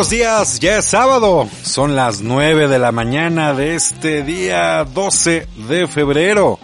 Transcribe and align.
buenos 0.00 0.10
días, 0.12 0.60
ya 0.60 0.78
es 0.78 0.86
sábado, 0.86 1.46
son 1.62 1.94
las 1.94 2.22
9 2.22 2.68
de 2.68 2.78
la 2.78 2.90
mañana 2.90 3.52
de 3.52 3.74
este 3.74 4.22
día 4.22 4.82
12 4.84 5.46
de 5.68 5.86
febrero. 5.88 6.58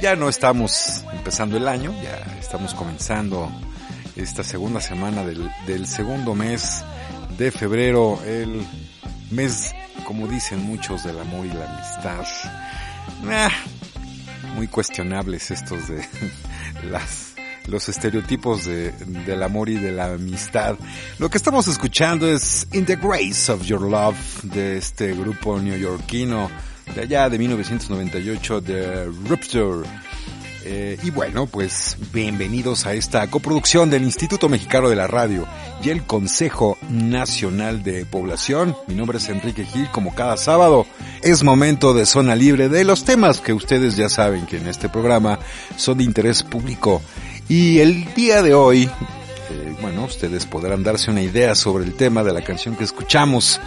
Ya 0.00 0.14
no 0.14 0.28
estamos 0.28 1.04
empezando 1.12 1.56
el 1.56 1.66
año, 1.66 1.92
ya 2.00 2.38
estamos 2.38 2.72
comenzando 2.74 3.50
esta 4.14 4.44
segunda 4.44 4.80
semana 4.80 5.26
del, 5.26 5.50
del 5.66 5.84
segundo 5.84 6.36
mes 6.36 6.84
de 7.36 7.50
febrero, 7.50 8.20
el 8.24 8.64
mes, 9.32 9.74
como 10.04 10.28
dicen 10.28 10.62
muchos, 10.62 11.02
del 11.02 11.18
amor 11.18 11.46
y 11.46 11.48
la 11.48 11.64
amistad. 11.74 12.24
Ah, 13.28 13.50
muy 14.54 14.68
cuestionables 14.68 15.50
estos 15.50 15.88
de 15.88 16.06
las 16.88 17.29
los 17.66 17.88
estereotipos 17.88 18.64
de, 18.64 18.92
del 19.26 19.42
amor 19.42 19.68
y 19.68 19.74
de 19.76 19.92
la 19.92 20.12
amistad. 20.12 20.76
Lo 21.18 21.30
que 21.30 21.38
estamos 21.38 21.68
escuchando 21.68 22.28
es 22.28 22.66
In 22.72 22.84
the 22.84 22.96
Grace 22.96 23.50
of 23.52 23.62
Your 23.64 23.82
Love 23.82 24.42
de 24.42 24.78
este 24.78 25.14
grupo 25.14 25.58
neoyorquino 25.58 26.50
de 26.94 27.02
allá 27.02 27.28
de 27.28 27.38
1998 27.38 28.60
de 28.60 29.04
Rupture. 29.28 29.88
Eh, 30.62 30.98
y 31.02 31.10
bueno, 31.10 31.46
pues 31.46 31.96
bienvenidos 32.12 32.84
a 32.84 32.92
esta 32.92 33.26
coproducción 33.30 33.88
del 33.88 34.02
Instituto 34.02 34.48
Mexicano 34.50 34.90
de 34.90 34.96
la 34.96 35.06
Radio 35.06 35.46
y 35.82 35.88
el 35.88 36.02
Consejo 36.02 36.76
Nacional 36.90 37.82
de 37.82 38.04
Población. 38.04 38.76
Mi 38.86 38.94
nombre 38.94 39.16
es 39.16 39.28
Enrique 39.30 39.64
Gil, 39.64 39.88
como 39.90 40.14
cada 40.14 40.36
sábado 40.36 40.86
es 41.22 41.42
momento 41.42 41.94
de 41.94 42.04
zona 42.04 42.36
libre 42.36 42.68
de 42.68 42.84
los 42.84 43.04
temas 43.04 43.40
que 43.40 43.54
ustedes 43.54 43.96
ya 43.96 44.08
saben 44.10 44.44
que 44.46 44.58
en 44.58 44.68
este 44.68 44.88
programa 44.88 45.38
son 45.76 45.98
de 45.98 46.04
interés 46.04 46.42
público 46.42 47.00
y 47.50 47.80
el 47.80 48.04
día 48.14 48.42
de 48.42 48.54
hoy, 48.54 48.88
bueno, 49.80 50.04
ustedes 50.04 50.46
podrán 50.46 50.82
darse 50.82 51.10
una 51.10 51.22
idea 51.22 51.54
sobre 51.54 51.84
el 51.84 51.94
tema 51.94 52.22
de 52.22 52.32
la 52.32 52.42
canción 52.42 52.76
que 52.76 52.84
escuchamos. 52.84 53.60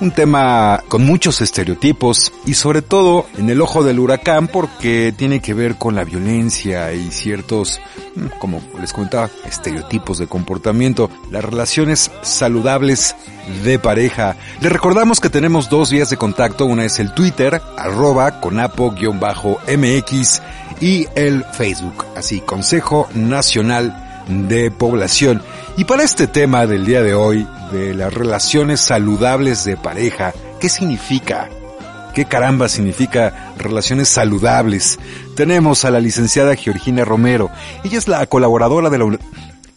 Un 0.00 0.10
tema 0.10 0.82
con 0.88 1.04
muchos 1.04 1.40
estereotipos 1.40 2.32
y 2.44 2.54
sobre 2.54 2.82
todo 2.82 3.26
en 3.38 3.50
el 3.50 3.60
ojo 3.60 3.84
del 3.84 3.98
huracán 3.98 4.48
porque 4.48 5.14
tiene 5.16 5.40
que 5.40 5.54
ver 5.54 5.76
con 5.76 5.94
la 5.94 6.04
violencia 6.04 6.92
y 6.92 7.10
ciertos, 7.10 7.80
mm, 8.16 8.26
como 8.38 8.60
les 8.80 8.92
comentaba, 8.92 9.30
estereotipos 9.46 10.18
de 10.18 10.26
comportamiento, 10.26 11.10
las 11.30 11.44
relaciones 11.44 12.10
saludables 12.22 13.14
de 13.64 13.78
pareja. 13.78 14.36
Les 14.60 14.72
recordamos 14.72 15.20
que 15.20 15.30
tenemos 15.30 15.70
dos 15.70 15.90
vías 15.90 16.10
de 16.10 16.16
contacto, 16.16 16.66
una 16.66 16.84
es 16.84 16.98
el 16.98 17.14
Twitter, 17.14 17.62
arroba 17.76 18.40
conapo-mx 18.40 18.82
y 20.80 21.06
el 21.14 21.44
Facebook, 21.52 22.06
así 22.16 22.40
Consejo 22.40 23.08
Nacional 23.14 24.09
de 24.30 24.70
Población. 24.70 25.42
Y 25.76 25.84
para 25.84 26.02
este 26.02 26.26
tema 26.26 26.66
del 26.66 26.84
día 26.84 27.02
de 27.02 27.14
hoy, 27.14 27.46
de 27.72 27.94
las 27.94 28.12
relaciones 28.12 28.80
saludables 28.80 29.64
de 29.64 29.76
pareja, 29.76 30.32
¿qué 30.60 30.68
significa? 30.68 31.48
¿Qué 32.14 32.24
caramba 32.24 32.68
significa 32.68 33.52
relaciones 33.58 34.08
saludables? 34.08 34.98
Tenemos 35.36 35.84
a 35.84 35.90
la 35.90 36.00
licenciada 36.00 36.56
Georgina 36.56 37.04
Romero. 37.04 37.50
Ella 37.84 37.98
es 37.98 38.08
la 38.08 38.26
colaboradora 38.26 38.90
de 38.90 38.98
la 38.98 39.18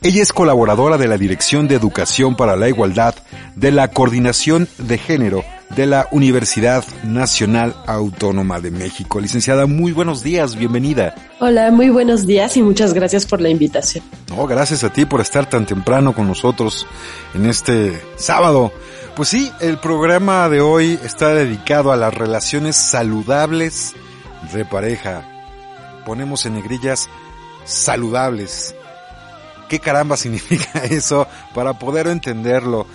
ella 0.06 0.22
es 0.22 0.34
colaboradora 0.34 0.98
de 0.98 1.08
la 1.08 1.18
Dirección 1.18 1.70
de 1.70 1.76
Educación 1.76 2.36
para 2.36 2.58
la 2.58 2.68
Igualdad 2.68 3.16
de 3.56 3.72
la 3.72 3.88
Coordinación 3.88 4.68
de 4.78 4.98
Género 4.98 5.46
de 5.76 5.86
la 5.86 6.08
Universidad 6.12 6.84
Nacional 7.04 7.76
Autónoma 7.88 8.60
de 8.60 8.72
México. 8.72 9.20
Licenciada, 9.20 9.66
muy 9.66 9.92
buenos 9.92 10.24
días, 10.24 10.56
bienvenida. 10.56 11.16
Hola, 11.40 11.72
muy 11.72 11.90
buenos 11.90 12.26
días 12.26 12.56
y 12.58 12.62
muchas 12.62 12.94
gracias 12.94 13.26
por 13.26 13.42
la 13.42 13.50
invitación. 13.50 14.04
No, 14.30 14.46
gracias 14.48 14.84
a 14.84 14.92
ti 14.92 15.06
por 15.06 15.22
estar 15.22 15.50
tan 15.50 15.66
temprano 15.66 16.14
con 16.14 16.28
nosotros 16.28 16.86
en 17.34 17.46
este 17.48 18.02
sábado. 18.16 18.72
Pues 19.16 19.30
sí, 19.30 19.52
el 19.62 19.78
programa 19.78 20.50
de 20.50 20.62
hoy 20.62 21.00
está 21.04 21.34
dedicado 21.34 21.92
a 21.92 21.98
las 21.98 22.14
relaciones 22.14 22.76
saludables 22.76 23.94
de 24.54 24.66
pareja. 24.66 25.28
Ponemos 26.06 26.46
en 26.46 26.56
negrillas 26.56 27.10
saludables 27.66 28.76
¿Qué 29.74 29.80
caramba 29.80 30.18
significa 30.18 30.84
eso 30.86 31.28
para 31.56 31.74
poder 31.74 32.06
entenderlo? 32.06 32.86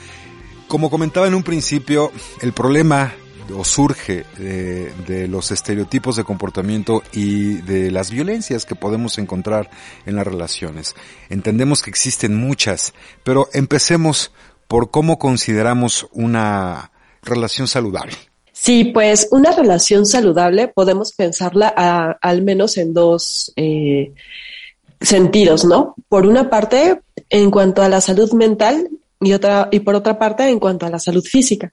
Como 0.68 0.90
comentaba 0.90 1.26
en 1.26 1.34
un 1.34 1.42
principio, 1.42 2.12
el 2.42 2.52
problema 2.52 3.14
o 3.56 3.64
surge 3.64 4.26
de, 4.36 5.26
los 5.26 5.50
estereotipos 5.50 6.16
de 6.16 6.24
comportamiento 6.24 7.02
y 7.10 7.54
de 7.62 7.90
las 7.90 8.10
violencias 8.10 8.66
que 8.66 8.74
podemos 8.74 9.16
encontrar 9.16 9.70
en 10.04 10.16
las 10.16 10.26
relaciones. 10.26 10.94
Entendemos 11.30 11.80
que 11.80 11.88
existen 11.88 12.36
muchas, 12.36 12.92
pero 13.24 13.48
empecemos 13.54 14.30
por 14.66 14.90
cómo 14.90 15.18
consideramos 15.18 16.06
una 16.12 16.92
relación 17.22 17.66
saludable. 17.66 18.14
Sí, 18.52 18.84
pues 18.92 19.28
una 19.30 19.52
relación 19.52 20.04
saludable 20.04 20.68
podemos 20.68 21.12
pensarla 21.12 21.72
a, 21.74 22.18
al 22.20 22.42
menos 22.42 22.76
en 22.76 22.92
dos 22.92 23.54
eh, 23.56 24.12
sentidos, 25.00 25.64
¿no? 25.64 25.94
Por 26.10 26.26
una 26.26 26.50
parte, 26.50 27.00
en 27.30 27.50
cuanto 27.50 27.80
a 27.80 27.88
la 27.88 28.02
salud 28.02 28.32
mental 28.32 28.90
y 29.20 29.32
otra, 29.32 29.68
y 29.70 29.80
por 29.80 29.94
otra 29.94 30.18
parte, 30.18 30.48
en 30.48 30.58
cuanto 30.58 30.86
a 30.86 30.90
la 30.90 30.98
salud 30.98 31.24
física. 31.24 31.72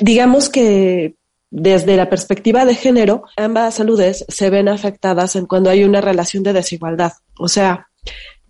Digamos 0.00 0.48
que 0.48 1.16
desde 1.50 1.96
la 1.96 2.08
perspectiva 2.08 2.64
de 2.64 2.74
género, 2.74 3.24
ambas 3.36 3.74
saludes 3.74 4.24
se 4.28 4.48
ven 4.48 4.68
afectadas 4.68 5.36
en 5.36 5.46
cuando 5.46 5.68
hay 5.68 5.84
una 5.84 6.00
relación 6.00 6.42
de 6.42 6.54
desigualdad. 6.54 7.12
O 7.38 7.48
sea, 7.48 7.88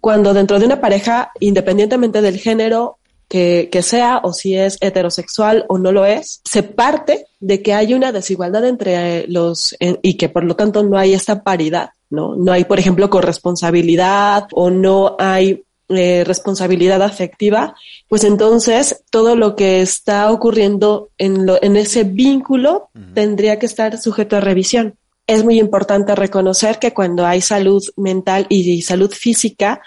cuando 0.01 0.35
dentro 0.35 0.59
de 0.59 0.67
una 0.67 0.81
pareja, 0.81 1.33
independientemente 1.41 2.23
del 2.23 2.39
género 2.39 2.99
que, 3.29 3.71
que, 3.73 3.83
sea 3.83 4.21
o 4.23 4.33
si 4.33 4.55
es 4.55 4.79
heterosexual 4.81 5.65
o 5.69 5.79
no 5.79 5.91
lo 5.91 6.05
es, 6.05 6.43
se 6.45 6.63
parte 6.63 7.27
de 7.41 7.63
que 7.63 7.75
hay 7.75 7.95
una 7.95 8.13
desigualdad 8.13 8.65
entre 8.67 9.27
los 9.27 9.75
y 9.81 10.15
que 10.15 10.29
por 10.29 10.45
lo 10.45 10.55
tanto 10.55 10.83
no 10.83 10.99
hay 10.99 11.15
esta 11.15 11.43
paridad 11.43 11.91
¿no? 12.13 12.37
No 12.37 12.53
hay, 12.53 12.65
por 12.65 12.79
ejemplo, 12.79 13.11
corresponsabilidad 13.11 14.47
o 14.53 14.71
no 14.71 15.17
hay 15.19 15.65
eh, 15.97 16.25
responsabilidad 16.25 17.03
afectiva, 17.03 17.75
pues 18.09 18.25
entonces 18.25 19.03
todo 19.11 19.37
lo 19.37 19.57
que 19.57 19.81
está 19.81 20.31
ocurriendo 20.31 21.11
en, 21.19 21.47
lo, 21.47 21.63
en 21.63 21.77
ese 21.77 22.05
vínculo 22.05 22.91
tendría 23.15 23.59
que 23.59 23.67
estar 23.67 23.99
sujeto 23.99 24.37
a 24.37 24.41
revisión. 24.41 24.97
Es 25.27 25.45
muy 25.45 25.59
importante 25.59 26.15
reconocer 26.15 26.79
que 26.79 26.93
cuando 26.93 27.25
hay 27.27 27.41
salud 27.41 27.83
mental 27.97 28.47
y 28.49 28.83
salud 28.83 29.11
física, 29.13 29.81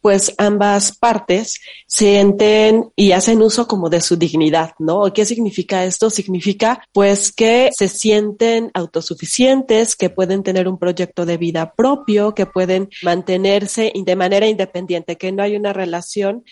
pues 0.00 0.34
ambas 0.38 0.96
partes 0.96 1.60
sienten 1.86 2.90
y 2.96 3.12
hacen 3.12 3.42
uso 3.42 3.66
como 3.66 3.90
de 3.90 4.00
su 4.00 4.16
dignidad, 4.16 4.72
¿no? 4.78 5.12
¿Qué 5.12 5.24
significa 5.24 5.84
esto? 5.84 6.10
Significa 6.10 6.82
pues 6.92 7.32
que 7.32 7.70
se 7.76 7.88
sienten 7.88 8.70
autosuficientes, 8.74 9.96
que 9.96 10.10
pueden 10.10 10.42
tener 10.42 10.68
un 10.68 10.78
proyecto 10.78 11.26
de 11.26 11.36
vida 11.36 11.74
propio, 11.74 12.34
que 12.34 12.46
pueden 12.46 12.88
mantenerse 13.02 13.92
de 13.94 14.16
manera 14.16 14.46
independiente, 14.46 15.16
que 15.16 15.32
no 15.32 15.42
hay 15.42 15.56
una 15.56 15.72
relación 15.72 16.44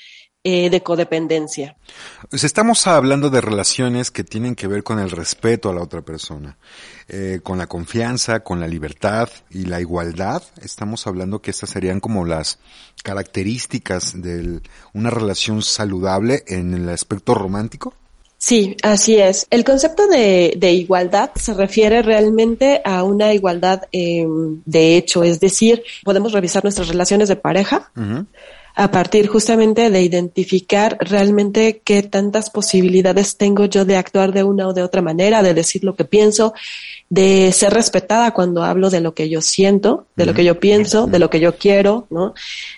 eh, 0.51 0.71
de 0.71 0.83
codependencia. 0.83 1.77
Pues 2.31 2.43
estamos 2.43 2.87
hablando 2.87 3.29
de 3.29 3.43
relaciones 3.43 4.11
que 4.11 4.25
tienen 4.25 4.55
que 4.55 4.67
ver 4.67 4.83
con 4.83 4.99
el 4.99 5.11
respeto 5.11 5.69
a 5.69 5.75
la 5.75 5.83
otra 5.83 6.01
persona, 6.01 6.57
eh, 7.07 7.41
con 7.43 7.59
la 7.59 7.67
confianza, 7.67 8.41
con 8.41 8.59
la 8.59 8.67
libertad 8.67 9.29
y 9.51 9.67
la 9.67 9.79
igualdad. 9.79 10.43
Estamos 10.63 11.07
hablando 11.07 11.43
que 11.43 11.51
estas 11.51 11.69
serían 11.69 12.01
como 12.01 12.25
las 12.25 12.61
características 13.05 14.23
de 14.23 14.63
una 14.95 15.11
relación 15.11 15.61
saludable 15.61 16.45
en 16.47 16.73
el 16.73 16.89
aspecto 16.89 17.35
romántico. 17.35 17.93
Sí, 18.39 18.75
así 18.83 19.17
es. 19.17 19.47
El 19.51 19.65
concepto 19.65 20.07
de, 20.07 20.73
igualdad 20.73 21.33
se 21.35 21.53
refiere 21.53 22.01
realmente 22.01 22.81
a 22.87 23.03
una 23.03 23.35
igualdad 23.35 23.83
em, 23.93 24.63
de 24.65 24.97
hecho, 24.97 25.25
es 25.25 25.41
decir, 25.41 25.83
podemos 26.05 26.33
revisar 26.33 26.65
nuestras 26.65 26.89
relaciones 26.89 27.29
de 27.29 27.37
pareja 27.37 27.91
a 28.79 28.93
partir 28.93 29.27
justamente 29.27 29.91
de 29.91 30.03
identificar 30.03 30.97
realmente 31.01 31.83
qué 31.83 32.05
tantas 32.05 32.49
posibilidades 32.49 33.37
tengo 33.37 33.65
yo 33.65 33.85
de 33.85 33.97
actuar 33.97 34.33
de 34.33 34.45
una 34.45 34.69
o 34.69 34.73
de 34.73 34.85
otra 34.85 35.03
manera, 35.03 35.43
de 35.43 35.53
decir 35.53 35.83
lo 35.83 35.97
que 35.97 36.05
pienso, 36.05 36.55
de 37.11 37.51
ser 37.51 37.75
respetada 37.75 38.31
cuando 38.31 38.63
hablo 38.63 38.89
de 38.89 39.01
lo 39.01 39.15
que 39.15 39.29
yo 39.29 39.41
siento, 39.41 40.07
de 40.15 40.27
lo 40.27 40.33
que 40.33 40.45
yo 40.45 40.61
pienso, 40.61 41.09
de 41.09 41.19
lo 41.19 41.29
que 41.29 41.41
yo 41.41 41.57
quiero, 41.57 42.07
¿no? 42.11 42.35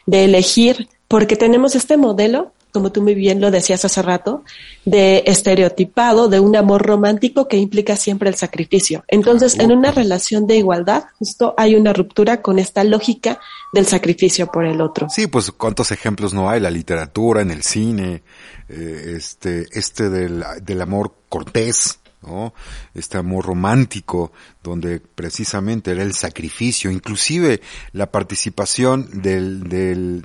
De 0.07 0.25
elegir, 0.25 0.89
porque 1.07 1.37
tenemos 1.37 1.75
este 1.75 1.99
modelo 1.99 2.53
como 2.73 2.93
tú 2.93 3.03
muy 3.03 3.15
bien 3.15 3.41
lo 3.41 3.51
decías 3.51 3.85
hace 3.85 4.03
rato, 4.03 4.45
de 4.85 5.23
estereotipado 5.27 6.29
de 6.29 6.41
un 6.41 6.57
amor 6.57 6.83
romántico 6.83 7.49
que 7.49 7.57
implica 7.57 7.97
siempre 7.97 8.29
el 8.29 8.35
sacrificio. 8.35 9.05
Entonces, 9.09 9.59
en 9.59 9.73
una 9.73 9.91
relación 9.91 10.47
de 10.47 10.57
igualdad, 10.57 11.05
justo 11.19 11.55
hay 11.57 11.77
una 11.77 11.93
ruptura 11.93 12.43
con 12.43 12.59
esta 12.59 12.85
lógica 12.85 13.39
del 13.73 13.87
sacrificio 13.87 14.49
por 14.49 14.65
el 14.65 14.81
otro. 14.81 15.09
Sí, 15.09 15.27
pues 15.27 15.51
cuántos 15.53 15.93
ejemplos 15.93 16.33
no 16.33 16.51
hay, 16.51 16.61
la 16.61 16.71
literatura, 16.71 17.43
en 17.43 17.51
el 17.51 17.63
cine, 17.63 18.23
eh, 18.69 19.15
este, 19.17 19.67
este 19.73 20.09
del, 20.11 20.45
del 20.63 20.81
amor 20.83 21.15
cortés, 21.29 22.00
¿no? 22.23 22.53
Este 22.95 23.19
amor 23.19 23.47
romántico, 23.47 24.33
donde 24.63 25.01
precisamente 25.01 25.91
era 25.93 26.03
el 26.03 26.15
sacrificio, 26.15 26.91
inclusive 26.91 27.61
la 27.93 28.11
participación 28.11 29.23
del, 29.23 29.69
del, 29.69 30.23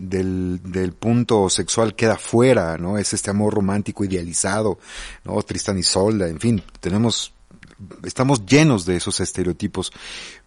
del, 0.62 0.94
punto 0.94 1.50
sexual 1.50 1.96
queda 1.96 2.18
fuera, 2.18 2.78
¿no? 2.78 2.98
Es 2.98 3.14
este 3.14 3.30
amor 3.30 3.54
romántico 3.54 4.04
idealizado, 4.04 4.80
¿no? 5.24 5.42
Tristan 5.44 5.78
y 5.78 5.84
Solda, 5.84 6.28
en 6.28 6.40
fin, 6.40 6.64
tenemos, 6.80 7.34
estamos 8.04 8.46
llenos 8.46 8.86
de 8.86 8.98
esos 8.98 9.20
estereotipos. 9.20 9.92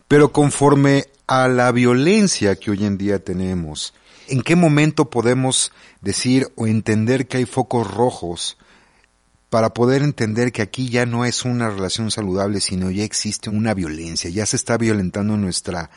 Pero 0.06 0.32
conforme 0.32 1.06
a 1.26 1.48
la 1.48 1.70
violencia 1.72 2.56
que 2.56 2.70
hoy 2.70 2.84
en 2.84 2.96
día 2.96 3.22
tenemos, 3.22 3.92
¿en 4.26 4.42
qué 4.42 4.56
momento 4.56 5.10
podemos 5.10 5.72
decir 6.00 6.50
o 6.56 6.66
entender 6.66 7.28
que 7.28 7.38
hay 7.38 7.44
focos 7.44 7.90
rojos 7.90 8.56
para 9.50 9.72
poder 9.72 10.02
entender 10.02 10.52
que 10.52 10.62
aquí 10.62 10.88
ya 10.88 11.06
no 11.06 11.24
es 11.24 11.44
una 11.44 11.70
relación 11.70 12.10
saludable, 12.10 12.60
sino 12.60 12.90
ya 12.90 13.04
existe 13.04 13.50
una 13.50 13.74
violencia, 13.74 14.30
ya 14.30 14.46
se 14.46 14.56
está 14.56 14.76
violentando 14.76 15.36
nuestra 15.36 15.90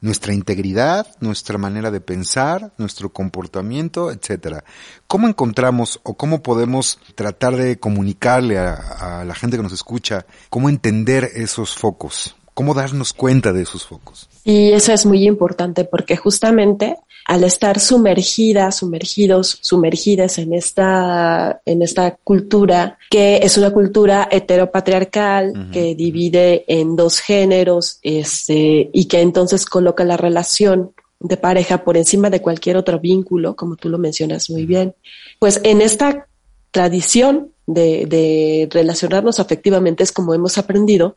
nuestra 0.00 0.32
integridad, 0.32 1.06
nuestra 1.20 1.58
manera 1.58 1.90
de 1.90 2.00
pensar, 2.00 2.72
nuestro 2.78 3.12
comportamiento, 3.12 4.12
etcétera. 4.12 4.64
¿Cómo 5.06 5.26
encontramos 5.26 6.00
o 6.04 6.14
cómo 6.14 6.42
podemos 6.42 7.00
tratar 7.14 7.56
de 7.56 7.78
comunicarle 7.78 8.58
a, 8.58 8.74
a, 8.74 9.24
la 9.24 9.34
gente 9.34 9.56
que 9.56 9.62
nos 9.62 9.72
escucha 9.72 10.24
cómo 10.50 10.68
entender 10.68 11.28
esos 11.34 11.74
focos? 11.74 12.36
¿Cómo 12.54 12.74
darnos 12.74 13.12
cuenta 13.12 13.52
de 13.52 13.62
esos 13.62 13.86
focos? 13.86 14.28
Y 14.44 14.72
eso 14.72 14.92
es 14.92 15.06
muy 15.06 15.26
importante 15.26 15.84
porque 15.84 16.16
justamente 16.16 16.96
al 17.28 17.44
estar 17.44 17.78
sumergidas, 17.78 18.76
sumergidos, 18.76 19.58
sumergidas 19.60 20.38
en 20.38 20.54
esta, 20.54 21.60
en 21.66 21.82
esta 21.82 22.16
cultura, 22.16 22.98
que 23.10 23.36
es 23.42 23.58
una 23.58 23.70
cultura 23.70 24.28
heteropatriarcal, 24.30 25.68
que 25.70 25.94
divide 25.94 26.64
en 26.66 26.96
dos 26.96 27.20
géneros, 27.20 27.98
este, 28.02 28.88
y 28.90 29.04
que 29.04 29.20
entonces 29.20 29.66
coloca 29.66 30.04
la 30.04 30.16
relación 30.16 30.92
de 31.20 31.36
pareja 31.36 31.84
por 31.84 31.98
encima 31.98 32.30
de 32.30 32.40
cualquier 32.40 32.78
otro 32.78 32.98
vínculo, 32.98 33.54
como 33.54 33.76
tú 33.76 33.90
lo 33.90 33.98
mencionas 33.98 34.48
muy 34.48 34.64
bien. 34.64 34.94
Pues 35.38 35.60
en 35.64 35.82
esta 35.82 36.28
tradición 36.70 37.52
de, 37.66 38.06
de 38.06 38.68
relacionarnos 38.70 39.38
afectivamente 39.38 40.02
es 40.02 40.12
como 40.12 40.32
hemos 40.32 40.56
aprendido 40.56 41.16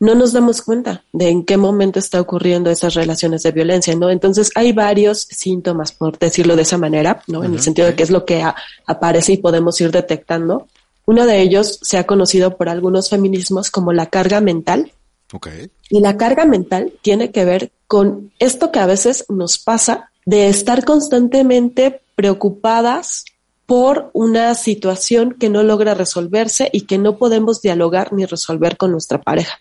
no 0.00 0.14
nos 0.14 0.32
damos 0.32 0.62
cuenta 0.62 1.04
de 1.12 1.28
en 1.28 1.44
qué 1.44 1.56
momento 1.56 1.98
está 1.98 2.20
ocurriendo 2.20 2.70
esas 2.70 2.94
relaciones 2.94 3.42
de 3.42 3.52
violencia, 3.52 3.94
¿no? 3.94 4.10
Entonces 4.10 4.50
hay 4.54 4.72
varios 4.72 5.22
síntomas, 5.30 5.92
por 5.92 6.18
decirlo 6.18 6.56
de 6.56 6.62
esa 6.62 6.78
manera, 6.78 7.22
¿no? 7.26 7.44
En 7.44 7.54
el 7.54 7.60
sentido 7.60 7.86
de 7.86 7.94
que 7.94 8.02
es 8.02 8.10
lo 8.10 8.24
que 8.24 8.44
aparece 8.86 9.32
y 9.32 9.36
podemos 9.38 9.80
ir 9.80 9.90
detectando. 9.90 10.66
Uno 11.06 11.26
de 11.26 11.40
ellos 11.40 11.78
se 11.82 11.98
ha 11.98 12.06
conocido 12.06 12.56
por 12.56 12.68
algunos 12.68 13.08
feminismos 13.08 13.70
como 13.70 13.92
la 13.92 14.06
carga 14.06 14.40
mental. 14.40 14.92
Okay. 15.32 15.70
Y 15.90 16.00
la 16.00 16.16
carga 16.16 16.44
mental 16.44 16.92
tiene 17.02 17.30
que 17.30 17.44
ver 17.44 17.72
con 17.86 18.32
esto 18.38 18.72
que 18.72 18.80
a 18.80 18.86
veces 18.86 19.24
nos 19.28 19.58
pasa 19.58 20.10
de 20.26 20.48
estar 20.48 20.84
constantemente 20.84 22.00
preocupadas 22.14 23.24
por 23.66 24.10
una 24.12 24.54
situación 24.54 25.36
que 25.38 25.48
no 25.48 25.62
logra 25.62 25.94
resolverse 25.94 26.68
y 26.72 26.82
que 26.82 26.98
no 26.98 27.16
podemos 27.16 27.62
dialogar 27.62 28.12
ni 28.12 28.26
resolver 28.26 28.76
con 28.76 28.92
nuestra 28.92 29.20
pareja. 29.20 29.60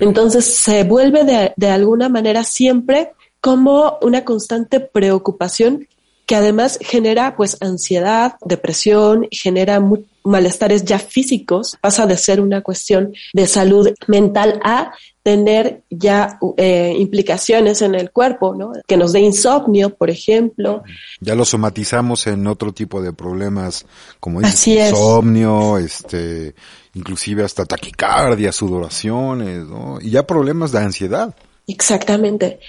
Entonces 0.00 0.44
se 0.44 0.84
vuelve 0.84 1.24
de, 1.24 1.52
de 1.56 1.70
alguna 1.70 2.08
manera 2.08 2.44
siempre 2.44 3.12
como 3.40 3.98
una 4.00 4.24
constante 4.24 4.80
preocupación 4.80 5.86
que 6.26 6.36
además 6.36 6.78
genera 6.80 7.36
pues 7.36 7.56
ansiedad, 7.60 8.36
depresión, 8.44 9.28
genera 9.30 9.82
malestares 10.22 10.84
ya 10.84 10.98
físicos, 10.98 11.76
pasa 11.80 12.06
de 12.06 12.16
ser 12.16 12.40
una 12.40 12.62
cuestión 12.62 13.12
de 13.34 13.46
salud 13.46 13.90
mental 14.06 14.58
a 14.64 14.92
tener 15.22 15.82
ya 15.90 16.38
eh, 16.56 16.94
implicaciones 16.98 17.82
en 17.82 17.94
el 17.94 18.10
cuerpo, 18.10 18.54
¿no? 18.54 18.72
Que 18.86 18.96
nos 18.96 19.12
dé 19.12 19.20
insomnio, 19.20 19.94
por 19.94 20.10
ejemplo. 20.10 20.82
Ya 21.20 21.34
lo 21.34 21.44
somatizamos 21.44 22.26
en 22.26 22.46
otro 22.46 22.72
tipo 22.72 23.02
de 23.02 23.12
problemas, 23.12 23.84
como 24.20 24.40
dices, 24.40 24.90
insomnio, 24.90 25.78
este, 25.78 26.54
inclusive 26.94 27.44
hasta 27.44 27.64
taquicardia, 27.64 28.52
sudoraciones, 28.52 29.66
¿no? 29.66 29.98
Y 30.00 30.10
ya 30.10 30.26
problemas 30.26 30.72
de 30.72 30.78
ansiedad. 30.78 31.34
Exactamente. 31.66 32.60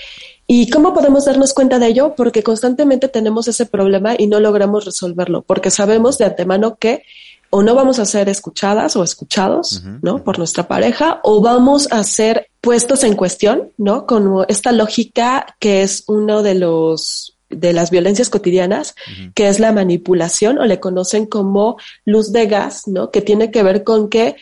¿Y 0.47 0.69
cómo 0.69 0.93
podemos 0.93 1.25
darnos 1.25 1.53
cuenta 1.53 1.79
de 1.79 1.87
ello? 1.87 2.13
Porque 2.15 2.43
constantemente 2.43 3.07
tenemos 3.07 3.47
ese 3.47 3.65
problema 3.65 4.13
y 4.17 4.27
no 4.27 4.39
logramos 4.39 4.85
resolverlo, 4.85 5.41
porque 5.41 5.71
sabemos 5.71 6.17
de 6.17 6.25
antemano 6.25 6.75
que 6.75 7.03
o 7.49 7.63
no 7.63 7.73
vamos 7.73 7.99
a 7.99 8.05
ser 8.05 8.27
escuchadas 8.27 8.95
o 8.95 9.03
escuchados, 9.03 9.81
¿no? 10.01 10.23
Por 10.23 10.37
nuestra 10.37 10.67
pareja, 10.67 11.21
o 11.23 11.41
vamos 11.41 11.87
a 11.91 12.03
ser 12.03 12.47
puestos 12.59 13.03
en 13.03 13.15
cuestión, 13.15 13.71
¿no? 13.77 14.05
Con 14.05 14.45
esta 14.49 14.71
lógica 14.71 15.55
que 15.59 15.81
es 15.81 16.03
uno 16.07 16.43
de 16.43 16.55
los 16.55 17.34
de 17.49 17.73
las 17.73 17.91
violencias 17.91 18.29
cotidianas, 18.29 18.95
que 19.33 19.47
es 19.47 19.59
la 19.59 19.71
manipulación 19.71 20.57
o 20.57 20.65
le 20.65 20.79
conocen 20.79 21.25
como 21.25 21.77
luz 22.05 22.31
de 22.31 22.47
gas, 22.47 22.87
¿no? 22.87 23.11
Que 23.11 23.21
tiene 23.21 23.51
que 23.51 23.63
ver 23.63 23.83
con 23.83 24.09
que 24.09 24.35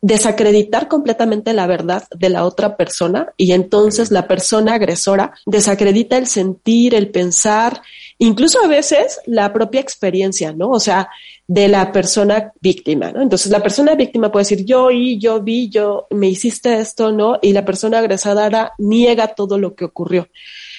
desacreditar 0.00 0.86
completamente 0.86 1.52
la 1.52 1.66
verdad 1.66 2.04
de 2.14 2.28
la 2.28 2.44
otra 2.44 2.76
persona 2.76 3.32
y 3.36 3.52
entonces 3.52 4.12
la 4.12 4.28
persona 4.28 4.74
agresora 4.74 5.32
desacredita 5.44 6.16
el 6.16 6.28
sentir, 6.28 6.94
el 6.94 7.10
pensar, 7.10 7.82
incluso 8.18 8.62
a 8.64 8.68
veces 8.68 9.20
la 9.26 9.52
propia 9.52 9.80
experiencia, 9.80 10.52
¿no? 10.52 10.70
O 10.70 10.78
sea, 10.78 11.08
de 11.48 11.66
la 11.66 11.90
persona 11.90 12.52
víctima, 12.60 13.10
¿no? 13.10 13.22
Entonces 13.22 13.50
la 13.50 13.62
persona 13.62 13.94
víctima 13.94 14.30
puede 14.30 14.44
decir 14.44 14.64
yo 14.64 14.90
y 14.90 15.18
yo 15.18 15.40
vi, 15.40 15.68
yo 15.68 16.06
me 16.10 16.28
hiciste 16.28 16.78
esto, 16.78 17.10
¿no? 17.10 17.38
Y 17.42 17.52
la 17.52 17.64
persona 17.64 17.98
agresada 17.98 18.74
niega 18.78 19.28
todo 19.28 19.58
lo 19.58 19.74
que 19.74 19.86
ocurrió. 19.86 20.28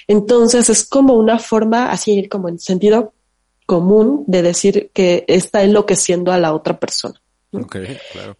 Entonces 0.09 0.71
es 0.71 0.85
como 0.85 1.13
una 1.13 1.37
forma, 1.37 1.91
así 1.91 2.27
como 2.27 2.49
en 2.49 2.57
sentido 2.57 3.13
común, 3.67 4.23
de 4.25 4.41
decir 4.41 4.89
que 4.91 5.23
está 5.27 5.61
enloqueciendo 5.61 6.31
a 6.31 6.39
la 6.39 6.51
otra 6.55 6.79
persona. 6.79 7.21
Claro. 8.11 8.35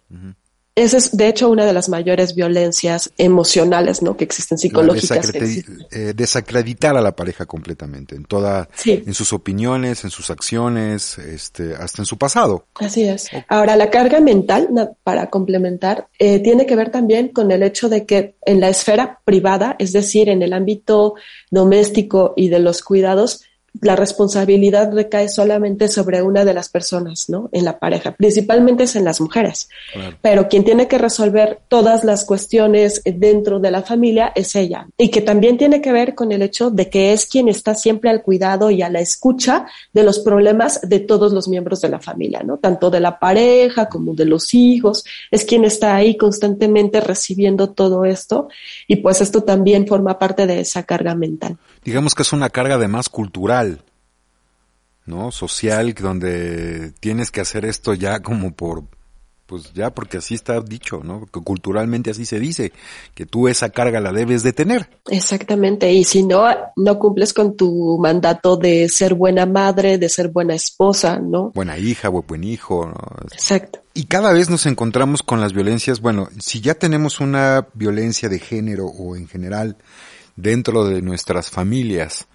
Esa 0.76 0.98
es, 0.98 1.16
de 1.16 1.28
hecho, 1.28 1.50
una 1.50 1.66
de 1.66 1.72
las 1.72 1.88
mayores 1.88 2.34
violencias 2.34 3.10
emocionales, 3.18 4.02
¿no? 4.02 4.16
Que 4.16 4.24
existen 4.24 4.56
psicológicas. 4.56 5.32
Eh, 5.34 6.12
desacreditar 6.14 6.96
a 6.96 7.00
la 7.00 7.14
pareja 7.14 7.44
completamente, 7.44 8.14
en 8.14 8.24
toda, 8.24 8.68
en 8.84 9.12
sus 9.12 9.32
opiniones, 9.32 10.04
en 10.04 10.10
sus 10.10 10.30
acciones, 10.30 11.18
este, 11.18 11.74
hasta 11.74 12.02
en 12.02 12.06
su 12.06 12.16
pasado. 12.18 12.66
Así 12.76 13.02
es. 13.02 13.28
Ahora, 13.48 13.76
la 13.76 13.90
carga 13.90 14.20
mental, 14.20 14.68
para 15.02 15.28
complementar, 15.28 16.08
eh, 16.18 16.38
tiene 16.38 16.66
que 16.66 16.76
ver 16.76 16.90
también 16.90 17.28
con 17.28 17.50
el 17.50 17.62
hecho 17.62 17.88
de 17.88 18.06
que 18.06 18.36
en 18.46 18.60
la 18.60 18.68
esfera 18.68 19.20
privada, 19.24 19.76
es 19.78 19.92
decir, 19.92 20.28
en 20.28 20.42
el 20.42 20.52
ámbito 20.52 21.14
doméstico 21.50 22.32
y 22.36 22.48
de 22.48 22.60
los 22.60 22.82
cuidados, 22.82 23.42
la 23.80 23.96
responsabilidad 23.96 24.92
recae 24.92 25.28
solamente 25.28 25.88
sobre 25.88 26.22
una 26.22 26.44
de 26.44 26.54
las 26.54 26.68
personas, 26.68 27.28
¿no? 27.28 27.48
En 27.52 27.64
la 27.64 27.78
pareja, 27.78 28.12
principalmente 28.12 28.84
es 28.84 28.96
en 28.96 29.04
las 29.04 29.20
mujeres. 29.20 29.68
Pero 30.20 30.48
quien 30.48 30.64
tiene 30.64 30.88
que 30.88 30.98
resolver 30.98 31.60
todas 31.68 32.04
las 32.04 32.24
cuestiones 32.24 33.02
dentro 33.04 33.60
de 33.60 33.70
la 33.70 33.82
familia 33.82 34.32
es 34.34 34.54
ella. 34.56 34.86
Y 34.98 35.10
que 35.10 35.20
también 35.20 35.56
tiene 35.56 35.80
que 35.80 35.92
ver 35.92 36.14
con 36.14 36.32
el 36.32 36.42
hecho 36.42 36.70
de 36.70 36.88
que 36.88 37.12
es 37.12 37.26
quien 37.26 37.48
está 37.48 37.74
siempre 37.74 38.10
al 38.10 38.22
cuidado 38.22 38.70
y 38.70 38.82
a 38.82 38.90
la 38.90 39.00
escucha 39.00 39.66
de 39.92 40.02
los 40.02 40.18
problemas 40.18 40.80
de 40.82 41.00
todos 41.00 41.32
los 41.32 41.48
miembros 41.48 41.80
de 41.80 41.88
la 41.88 42.00
familia, 42.00 42.42
¿no? 42.42 42.58
Tanto 42.58 42.90
de 42.90 43.00
la 43.00 43.18
pareja 43.18 43.88
como 43.88 44.14
de 44.14 44.24
los 44.24 44.52
hijos. 44.54 45.04
Es 45.30 45.44
quien 45.44 45.64
está 45.64 45.94
ahí 45.94 46.16
constantemente 46.16 47.00
recibiendo 47.00 47.70
todo 47.70 48.04
esto. 48.04 48.48
Y 48.86 48.96
pues 48.96 49.20
esto 49.20 49.42
también 49.42 49.86
forma 49.86 50.18
parte 50.18 50.46
de 50.46 50.60
esa 50.60 50.82
carga 50.82 51.14
mental. 51.14 51.56
Digamos 51.84 52.14
que 52.14 52.22
es 52.22 52.32
una 52.32 52.50
carga 52.50 52.74
además 52.74 53.08
cultural, 53.08 53.59
¿no? 55.10 55.32
Social, 55.32 55.92
donde 55.94 56.92
tienes 57.00 57.30
que 57.30 57.40
hacer 57.40 57.64
esto 57.64 57.92
ya 57.92 58.20
como 58.20 58.52
por, 58.52 58.84
pues 59.50 59.72
ya 59.74 59.90
porque 59.90 60.18
así 60.18 60.34
está 60.34 60.60
dicho, 60.60 61.00
¿no? 61.02 61.20
Porque 61.20 61.40
culturalmente 61.40 62.10
así 62.10 62.24
se 62.24 62.38
dice, 62.38 62.72
que 63.14 63.26
tú 63.26 63.48
esa 63.48 63.70
carga 63.70 63.98
la 64.00 64.12
debes 64.12 64.44
de 64.44 64.52
tener. 64.52 64.88
Exactamente, 65.10 65.92
y 65.92 66.04
si 66.04 66.22
no, 66.22 66.44
no 66.76 66.98
cumples 67.00 67.34
con 67.34 67.56
tu 67.56 67.98
mandato 67.98 68.56
de 68.56 68.88
ser 68.88 69.14
buena 69.14 69.46
madre, 69.46 69.98
de 69.98 70.08
ser 70.08 70.28
buena 70.28 70.54
esposa, 70.54 71.18
¿no? 71.18 71.50
Buena 71.50 71.76
hija, 71.76 72.08
buen 72.08 72.44
hijo, 72.44 72.86
¿no? 72.86 73.26
Exacto. 73.32 73.80
Y 73.92 74.04
cada 74.04 74.32
vez 74.32 74.48
nos 74.48 74.66
encontramos 74.66 75.24
con 75.24 75.40
las 75.40 75.52
violencias, 75.52 76.00
bueno, 76.00 76.28
si 76.38 76.60
ya 76.60 76.74
tenemos 76.74 77.18
una 77.18 77.66
violencia 77.74 78.28
de 78.28 78.38
género 78.38 78.86
o 78.86 79.16
en 79.16 79.26
general, 79.26 79.76
dentro 80.36 80.84
de 80.84 81.02
nuestras 81.02 81.50
familias. 81.50 82.28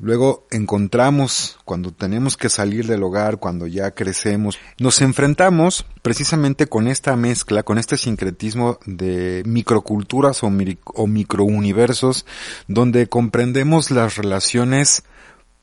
Luego 0.00 0.46
encontramos, 0.52 1.58
cuando 1.64 1.92
tenemos 1.92 2.36
que 2.36 2.48
salir 2.48 2.86
del 2.86 3.02
hogar, 3.02 3.38
cuando 3.38 3.66
ya 3.66 3.90
crecemos, 3.90 4.56
nos 4.78 5.00
enfrentamos 5.00 5.84
precisamente 6.02 6.68
con 6.68 6.86
esta 6.86 7.16
mezcla, 7.16 7.64
con 7.64 7.78
este 7.78 7.96
sincretismo 7.96 8.78
de 8.86 9.42
microculturas 9.44 10.44
o, 10.44 10.50
microuniversos, 10.50 12.26
donde 12.68 13.08
comprendemos 13.08 13.90
las 13.90 14.16
relaciones 14.16 15.02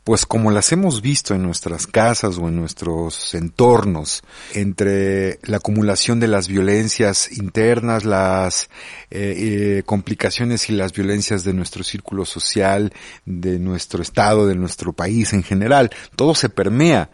pues 0.06 0.28
como 0.28 0.52
las 0.52 0.72
hemos 0.72 1.02
visto 1.02 1.34
en 1.34 1.42
nuestras 1.42 1.88
casas 1.88 2.38
o 2.38 2.48
en 2.48 2.56
nuestros 2.56 3.34
entornos, 3.34 4.22
entre 4.54 5.40
la 5.42 5.58
acumulación 5.58 6.20
de 6.20 6.28
las 6.28 6.48
violencias 6.48 7.32
internas, 7.32 8.06
las 8.06 8.70
eh, 9.10 9.80
eh, 9.80 9.84
complicaciones 9.84 10.70
y 10.70 10.74
las 10.74 10.94
violencias 10.94 11.44
de 11.44 11.56
nuestro 11.56 11.84
círculo 11.84 12.24
social, 12.24 12.94
de 13.26 13.58
nuestro 13.58 14.04
estado, 14.04 14.46
de 14.46 14.54
nuestro 14.54 14.94
país 14.94 15.34
en 15.34 15.42
general, 15.42 15.90
todo 16.16 16.36
se 16.36 16.50
permea. 16.50 17.10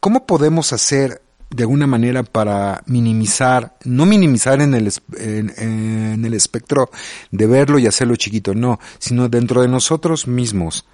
¿Cómo 0.00 0.26
podemos 0.26 0.72
hacer 0.72 1.22
de 1.50 1.62
alguna 1.62 1.86
manera 1.86 2.24
para 2.24 2.82
minimizar, 2.86 3.76
no 3.84 4.06
minimizar 4.06 4.60
en 4.60 4.74
el, 4.74 4.92
en 5.16 6.24
el 6.24 6.34
espectro 6.34 6.90
de 7.30 7.46
verlo 7.46 7.78
y 7.78 7.86
hacerlo 7.86 8.16
chiquito, 8.16 8.56
no, 8.56 8.80
sino 8.98 9.28
dentro 9.28 9.62
de 9.62 9.68
nosotros 9.68 10.26
mismos? 10.26 10.84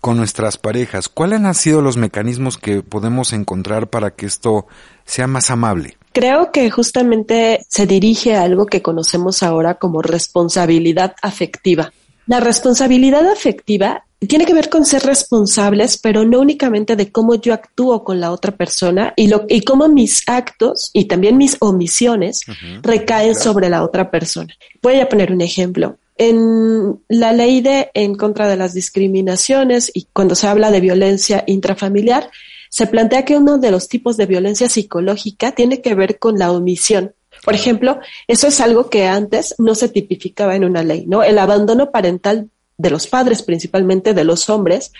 Con 0.00 0.16
nuestras 0.16 0.56
parejas, 0.56 1.08
¿cuáles 1.08 1.40
han 1.40 1.54
sido 1.54 1.82
los 1.82 1.96
mecanismos 1.96 2.56
que 2.56 2.82
podemos 2.82 3.32
encontrar 3.32 3.88
para 3.88 4.12
que 4.12 4.26
esto 4.26 4.66
sea 5.04 5.26
más 5.26 5.50
amable? 5.50 5.96
Creo 6.12 6.52
que 6.52 6.70
justamente 6.70 7.64
se 7.68 7.86
dirige 7.86 8.34
a 8.34 8.42
algo 8.42 8.66
que 8.66 8.82
conocemos 8.82 9.42
ahora 9.42 9.74
como 9.74 10.02
responsabilidad 10.02 11.14
afectiva. 11.22 11.92
La 12.26 12.40
responsabilidad 12.40 13.26
afectiva 13.30 14.04
tiene 14.26 14.44
que 14.44 14.54
ver 14.54 14.68
con 14.68 14.84
ser 14.84 15.02
responsables, 15.02 15.96
pero 15.98 16.24
no 16.24 16.40
únicamente 16.40 16.96
de 16.96 17.12
cómo 17.12 17.36
yo 17.36 17.54
actúo 17.54 18.02
con 18.02 18.20
la 18.20 18.32
otra 18.32 18.56
persona 18.56 19.12
y, 19.16 19.28
lo, 19.28 19.44
y 19.48 19.60
cómo 19.62 19.88
mis 19.88 20.28
actos 20.28 20.90
y 20.92 21.04
también 21.04 21.36
mis 21.36 21.56
omisiones 21.60 22.42
recaen 22.82 23.36
sobre 23.36 23.68
la 23.68 23.84
otra 23.84 24.10
persona. 24.10 24.52
Voy 24.82 24.98
a 24.98 25.08
poner 25.08 25.32
un 25.32 25.40
ejemplo 25.40 25.98
en 26.18 27.00
la 27.08 27.32
ley 27.32 27.60
de 27.60 27.90
en 27.94 28.14
contra 28.16 28.48
de 28.48 28.56
las 28.56 28.74
discriminaciones 28.74 29.90
y 29.94 30.08
cuando 30.12 30.34
se 30.34 30.48
habla 30.48 30.70
de 30.70 30.80
violencia 30.80 31.44
intrafamiliar, 31.46 32.30
se 32.68 32.86
plantea 32.86 33.24
que 33.24 33.36
uno 33.36 33.58
de 33.58 33.70
los 33.70 33.88
tipos 33.88 34.16
de 34.16 34.26
violencia 34.26 34.68
psicológica 34.68 35.52
tiene 35.52 35.80
que 35.80 35.94
ver 35.94 36.18
con 36.18 36.38
la 36.38 36.52
omisión. 36.52 37.14
Por 37.44 37.54
ejemplo, 37.54 38.00
eso 38.26 38.48
es 38.48 38.60
algo 38.60 38.90
que 38.90 39.06
antes 39.06 39.54
no 39.58 39.74
se 39.74 39.88
tipificaba 39.88 40.56
en 40.56 40.64
una 40.64 40.82
ley, 40.82 41.06
¿no? 41.06 41.22
El 41.22 41.38
abandono 41.38 41.90
parental 41.90 42.50
de 42.76 42.90
los 42.90 43.06
padres, 43.06 43.42
principalmente 43.42 44.12
de 44.12 44.24
los 44.24 44.50
hombres, 44.50 44.92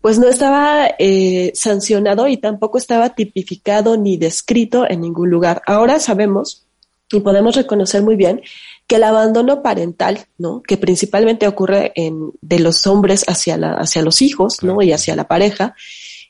pues 0.00 0.18
no 0.18 0.28
estaba 0.28 0.94
eh, 0.98 1.50
sancionado 1.54 2.28
y 2.28 2.36
tampoco 2.36 2.78
estaba 2.78 3.14
tipificado 3.14 3.96
ni 3.96 4.16
descrito 4.16 4.88
en 4.88 5.00
ningún 5.00 5.30
lugar. 5.30 5.62
Ahora 5.66 5.98
sabemos 5.98 6.67
y 7.12 7.20
podemos 7.20 7.56
reconocer 7.56 8.02
muy 8.02 8.16
bien 8.16 8.42
que 8.86 8.96
el 8.96 9.04
abandono 9.04 9.62
parental, 9.62 10.26
¿no? 10.38 10.62
Que 10.62 10.76
principalmente 10.76 11.46
ocurre 11.46 11.92
en, 11.94 12.32
de 12.40 12.58
los 12.58 12.86
hombres 12.86 13.24
hacia 13.28 13.56
la, 13.56 13.74
hacia 13.74 14.02
los 14.02 14.22
hijos, 14.22 14.62
¿no? 14.62 14.82
Y 14.82 14.92
hacia 14.92 15.16
la 15.16 15.28
pareja, 15.28 15.74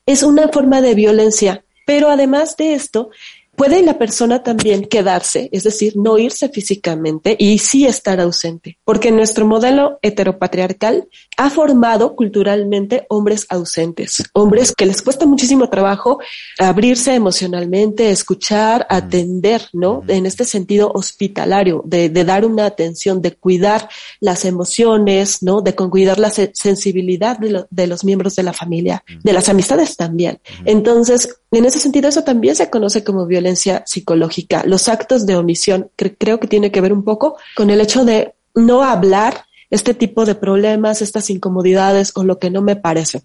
es 0.06 0.22
una 0.22 0.48
forma 0.48 0.80
de 0.80 0.94
violencia. 0.94 1.64
Pero 1.86 2.10
además 2.10 2.56
de 2.56 2.74
esto, 2.74 3.10
Puede 3.58 3.82
la 3.82 3.98
persona 3.98 4.44
también 4.44 4.84
quedarse, 4.84 5.48
es 5.50 5.64
decir, 5.64 5.96
no 5.96 6.16
irse 6.16 6.48
físicamente 6.48 7.34
y 7.36 7.58
sí 7.58 7.86
estar 7.86 8.20
ausente, 8.20 8.78
porque 8.84 9.10
nuestro 9.10 9.46
modelo 9.46 9.98
heteropatriarcal 10.00 11.08
ha 11.36 11.50
formado 11.50 12.14
culturalmente 12.14 13.04
hombres 13.08 13.46
ausentes, 13.48 14.22
hombres 14.32 14.72
que 14.76 14.86
les 14.86 15.02
cuesta 15.02 15.26
muchísimo 15.26 15.68
trabajo 15.68 16.20
abrirse 16.60 17.14
emocionalmente, 17.14 18.12
escuchar, 18.12 18.86
atender, 18.88 19.62
¿no? 19.72 20.04
En 20.06 20.26
este 20.26 20.44
sentido 20.44 20.92
hospitalario, 20.94 21.82
de, 21.84 22.10
dar 22.10 22.46
una 22.46 22.64
atención, 22.64 23.20
de 23.20 23.32
cuidar 23.32 23.88
las 24.20 24.44
emociones, 24.44 25.42
¿no? 25.42 25.62
De 25.62 25.74
cuidar 25.74 26.20
la 26.20 26.30
sensibilidad 26.30 27.36
de, 27.36 27.64
de 27.68 27.86
los 27.88 28.04
miembros 28.04 28.36
de 28.36 28.44
la 28.44 28.52
familia, 28.52 29.02
de 29.24 29.32
las 29.32 29.48
amistades 29.48 29.96
también. 29.96 30.38
Entonces, 30.64 31.40
en 31.50 31.64
ese 31.64 31.78
sentido, 31.78 32.08
eso 32.08 32.24
también 32.24 32.54
se 32.54 32.68
conoce 32.68 33.02
como 33.02 33.26
violencia 33.26 33.82
psicológica. 33.86 34.64
Los 34.66 34.88
actos 34.88 35.24
de 35.26 35.36
omisión 35.36 35.90
creo 35.96 36.38
que 36.40 36.46
tiene 36.46 36.70
que 36.70 36.80
ver 36.80 36.92
un 36.92 37.04
poco 37.04 37.36
con 37.56 37.70
el 37.70 37.80
hecho 37.80 38.04
de 38.04 38.34
no 38.54 38.82
hablar 38.82 39.44
este 39.70 39.94
tipo 39.94 40.24
de 40.24 40.34
problemas, 40.34 41.02
estas 41.02 41.30
incomodidades 41.30 42.12
o 42.14 42.24
lo 42.24 42.38
que 42.38 42.50
no 42.50 42.62
me 42.62 42.76
parece. 42.76 43.22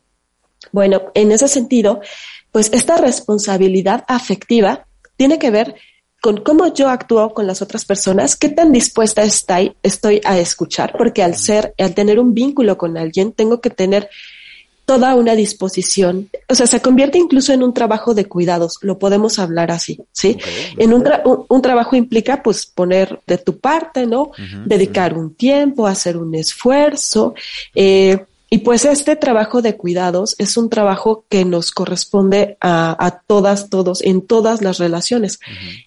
Bueno, 0.72 1.02
en 1.14 1.32
ese 1.32 1.48
sentido, 1.48 2.02
pues 2.52 2.72
esta 2.74 2.98
responsabilidad 2.98 4.06
afectiva 4.08 4.86
tiene 5.18 5.40
que 5.40 5.52
ver 5.52 5.76
con 6.22 6.38
cómo 6.38 6.74
yo 6.74 6.88
actúo 6.88 7.34
con 7.34 7.48
las 7.48 7.62
otras 7.62 7.84
personas, 7.84 8.38
qué 8.38 8.48
tan 8.48 8.72
dispuesta 8.72 9.24
estoy, 9.24 9.76
estoy 9.84 10.22
a 10.24 10.38
escuchar, 10.40 10.96
porque 10.98 11.22
al 11.22 11.36
ser, 11.36 11.74
al 11.78 11.94
tener 11.94 12.18
un 12.18 12.34
vínculo 12.34 12.78
con 12.78 12.98
alguien, 12.98 13.34
tengo 13.34 13.60
que 13.60 13.70
tener 13.70 14.10
toda 14.86 15.16
una 15.16 15.36
disposición, 15.36 16.30
o 16.50 16.56
sea, 16.56 16.68
se 16.68 16.82
convierte 16.82 17.18
incluso 17.18 17.54
en 17.54 17.64
un 17.64 17.74
trabajo 17.74 18.14
de 18.14 18.26
cuidados, 18.26 18.80
lo 18.82 19.00
podemos 19.00 19.40
hablar 19.40 19.72
así, 19.72 20.00
¿sí? 20.12 20.38
en 20.78 20.94
un, 20.94 21.04
un, 21.48 21.62
trabajo 21.62 21.96
implica 21.96 22.44
pues 22.44 22.66
poner 22.66 23.22
de 23.26 23.38
tu 23.38 23.60
parte, 23.60 24.06
¿no? 24.06 24.32
Dedicar 24.66 25.18
un 25.18 25.36
tiempo, 25.36 25.88
hacer 25.88 26.18
un 26.18 26.36
esfuerzo, 26.36 27.34
eh, 27.74 28.26
y 28.54 28.60
pues 28.60 28.86
este 28.86 29.16
trabajo 29.16 29.64
de 29.64 29.78
cuidados 29.78 30.36
es 30.38 30.58
un 30.58 30.70
trabajo 30.70 31.26
que 31.28 31.44
nos 31.44 31.72
corresponde 31.72 32.56
a, 32.62 32.96
a 33.04 33.20
todas, 33.20 33.72
todos, 33.72 34.04
en 34.04 34.22
todas 34.22 34.62
las 34.62 34.78
relaciones. 34.78 35.40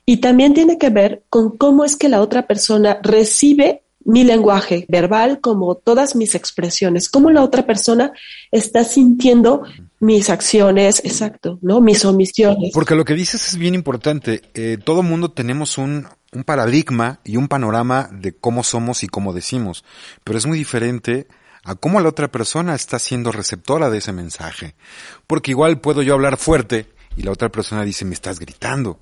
Y 0.04 0.16
también 0.16 0.52
tiene 0.52 0.76
que 0.76 0.90
ver 0.90 1.22
con 1.30 1.56
cómo 1.56 1.84
es 1.84 1.94
que 1.94 2.08
la 2.08 2.20
otra 2.20 2.48
persona 2.48 2.98
recibe 3.04 3.82
mi 4.06 4.24
lenguaje 4.24 4.86
verbal 4.88 5.40
como 5.40 5.74
todas 5.74 6.14
mis 6.14 6.34
expresiones, 6.34 7.08
cómo 7.08 7.30
la 7.30 7.42
otra 7.42 7.66
persona 7.66 8.12
está 8.52 8.84
sintiendo 8.84 9.64
mis 9.98 10.30
acciones, 10.30 11.00
exacto, 11.04 11.58
¿no? 11.60 11.80
Mis 11.80 12.04
omisiones. 12.04 12.70
Porque 12.72 12.94
lo 12.94 13.04
que 13.04 13.14
dices 13.14 13.48
es 13.48 13.58
bien 13.58 13.74
importante. 13.74 14.42
Eh, 14.54 14.78
todo 14.82 15.02
mundo 15.02 15.32
tenemos 15.32 15.76
un, 15.76 16.06
un 16.32 16.44
paradigma 16.44 17.20
y 17.24 17.36
un 17.36 17.48
panorama 17.48 18.08
de 18.12 18.32
cómo 18.32 18.62
somos 18.62 19.02
y 19.02 19.08
cómo 19.08 19.32
decimos, 19.32 19.84
pero 20.22 20.38
es 20.38 20.46
muy 20.46 20.56
diferente 20.56 21.26
a 21.64 21.74
cómo 21.74 22.00
la 22.00 22.08
otra 22.08 22.30
persona 22.30 22.76
está 22.76 23.00
siendo 23.00 23.32
receptora 23.32 23.90
de 23.90 23.98
ese 23.98 24.12
mensaje. 24.12 24.76
Porque 25.26 25.50
igual 25.50 25.80
puedo 25.80 26.02
yo 26.02 26.14
hablar 26.14 26.36
fuerte 26.36 26.86
y 27.16 27.22
la 27.22 27.32
otra 27.32 27.48
persona 27.50 27.84
dice, 27.84 28.04
me 28.04 28.14
estás 28.14 28.38
gritando. 28.38 29.00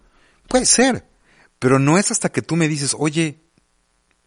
Puede 0.49 0.65
ser, 0.65 1.05
pero 1.59 1.79
no 1.79 1.99
es 1.99 2.11
hasta 2.11 2.31
que 2.31 2.41
tú 2.41 2.57
me 2.57 2.69
dices, 2.69 2.97
oye, 2.99 3.44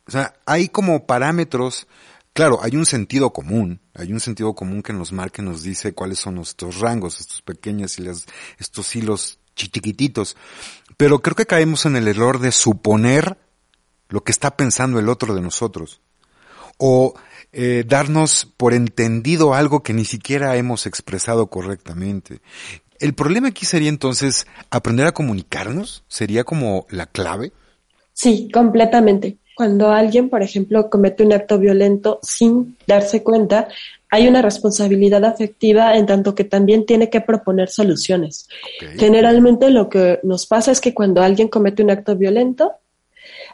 o 0.07 0.11
sea, 0.11 0.33
hay 0.45 0.69
como 0.69 1.05
parámetros, 1.05 1.87
claro, 2.33 2.59
hay 2.61 2.75
un 2.75 2.85
sentido 2.85 3.31
común, 3.33 3.81
hay 3.93 4.13
un 4.13 4.19
sentido 4.19 4.53
común 4.55 4.81
que 4.81 4.93
nos 4.93 5.11
marca 5.11 5.41
nos 5.41 5.63
dice 5.63 5.93
cuáles 5.93 6.19
son 6.19 6.35
nuestros 6.35 6.79
rangos, 6.79 7.19
estos 7.19 7.41
pequeños 7.41 7.99
y 7.99 8.03
las, 8.03 8.25
estos 8.57 8.95
hilos 8.95 9.39
chiquititos. 9.55 10.37
Pero 10.95 11.19
creo 11.21 11.35
que 11.35 11.45
caemos 11.45 11.85
en 11.85 11.95
el 11.95 12.07
error 12.07 12.39
de 12.39 12.51
suponer 12.51 13.37
lo 14.09 14.23
que 14.23 14.31
está 14.31 14.55
pensando 14.55 14.99
el 14.99 15.09
otro 15.09 15.35
de 15.35 15.41
nosotros. 15.41 16.01
o 16.79 17.15
eh, 17.53 17.85
darnos 17.87 18.45
por 18.57 18.73
entendido 18.73 19.53
algo 19.53 19.81
que 19.81 19.93
ni 19.93 20.05
siquiera 20.05 20.55
hemos 20.57 20.85
expresado 20.85 21.47
correctamente. 21.47 22.41
El 22.99 23.13
problema 23.13 23.47
aquí 23.47 23.65
sería 23.65 23.89
entonces 23.89 24.45
aprender 24.69 25.07
a 25.07 25.11
comunicarnos, 25.13 26.03
sería 26.07 26.43
como 26.43 26.85
la 26.89 27.05
clave. 27.07 27.53
Sí, 28.13 28.49
completamente. 28.53 29.37
Cuando 29.57 29.89
alguien, 29.89 30.29
por 30.29 30.43
ejemplo, 30.43 30.87
comete 30.87 31.23
un 31.23 31.33
acto 31.33 31.57
violento 31.57 32.19
sin 32.21 32.77
darse 32.85 33.23
cuenta, 33.23 33.67
hay 34.07 34.27
una 34.27 34.43
responsabilidad 34.43 35.25
afectiva 35.25 35.97
en 35.97 36.05
tanto 36.05 36.35
que 36.35 36.43
también 36.43 36.85
tiene 36.85 37.09
que 37.09 37.21
proponer 37.21 37.67
soluciones. 37.69 38.47
Generalmente 38.99 39.71
lo 39.71 39.89
que 39.89 40.19
nos 40.21 40.45
pasa 40.45 40.71
es 40.71 40.79
que 40.79 40.93
cuando 40.93 41.23
alguien 41.23 41.47
comete 41.47 41.81
un 41.81 41.89
acto 41.89 42.15
violento, 42.15 42.73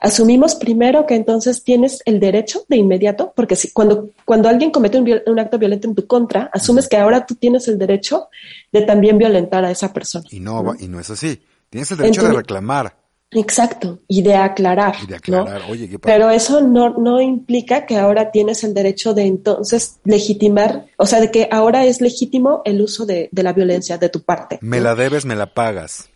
asumimos 0.01 0.55
primero 0.55 1.05
que 1.05 1.15
entonces 1.15 1.63
tienes 1.63 2.01
el 2.03 2.19
derecho 2.19 2.65
de 2.67 2.75
inmediato, 2.75 3.31
porque 3.33 3.55
si, 3.55 3.71
cuando, 3.71 4.09
cuando 4.25 4.49
alguien 4.49 4.71
comete 4.71 4.99
un, 4.99 5.39
acto 5.39 5.57
violento 5.57 5.87
en 5.87 5.95
tu 5.95 6.05
contra, 6.05 6.49
asumes 6.51 6.89
que 6.89 6.97
ahora 6.97 7.25
tú 7.25 7.35
tienes 7.35 7.69
el 7.69 7.77
derecho 7.77 8.27
de 8.73 8.81
también 8.81 9.17
violentar 9.17 9.63
a 9.63 9.71
esa 9.71 9.93
persona. 9.93 10.25
Y 10.31 10.41
no, 10.41 10.75
y 10.77 10.89
no 10.89 10.99
es 10.99 11.09
así. 11.09 11.41
Tienes 11.69 11.89
el 11.91 11.99
derecho 11.99 12.23
de 12.23 12.33
reclamar. 12.33 13.02
Exacto, 13.35 13.99
y 14.07 14.21
de 14.21 14.35
aclarar. 14.35 14.95
Y 15.03 15.07
de 15.07 15.15
aclarar, 15.15 15.61
oye, 15.69 15.89
¿qué 15.89 15.99
pasa? 15.99 16.13
Pero 16.13 16.29
eso 16.29 16.61
no, 16.61 16.91
no 16.97 17.21
implica 17.21 17.85
que 17.85 17.97
ahora 17.97 18.31
tienes 18.31 18.63
el 18.63 18.73
derecho 18.73 19.13
de 19.13 19.23
entonces 19.23 19.99
legitimar, 20.03 20.85
o 20.97 21.05
sea, 21.05 21.19
de 21.19 21.31
que 21.31 21.47
ahora 21.51 21.85
es 21.85 22.01
legítimo 22.01 22.61
el 22.65 22.81
uso 22.81 23.05
de, 23.05 23.29
de 23.31 23.43
la 23.43 23.53
violencia 23.53 23.97
de 23.97 24.09
tu 24.09 24.21
parte. 24.21 24.59
Me 24.61 24.79
la 24.79 24.95
debes, 24.95 25.25
me 25.25 25.35
la 25.35 25.53
pagas. 25.53 26.09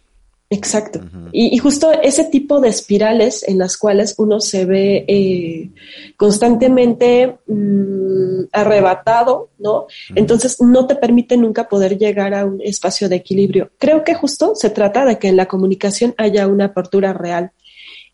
Exacto. 0.50 1.01
y, 1.34 1.58
justo 1.58 1.92
ese 1.92 2.24
tipo 2.24 2.62
de 2.62 2.70
espirales 2.70 3.44
en 3.46 3.58
las 3.58 3.75
cuales 3.75 4.16
uno 4.18 4.39
se 4.39 4.63
ve 4.63 5.04
eh, 5.06 5.70
constantemente 6.16 7.38
mm, 7.48 8.46
arrebatado, 8.54 9.50
¿no? 9.60 9.88
Entonces 10.16 10.62
no 10.62 10.88
te 10.88 10.96
permite 10.96 11.36
nunca 11.36 11.68
poder 11.68 11.98
llegar 11.98 12.34
a 12.34 12.46
un 12.46 12.62
espacio 12.62 13.10
de 13.10 13.18
equilibrio. 13.18 13.72
Creo 13.77 14.06
que 14.06 14.13
justo 14.13 14.56
se 14.56 14.70
trata 14.70 15.04
de 15.04 15.20
que 15.20 15.27
en 15.27 15.36
la 15.36 15.48
comunicación 15.48 16.16
haya 16.18 16.48
una 16.48 16.66
apertura 16.66 17.12
real 17.12 17.51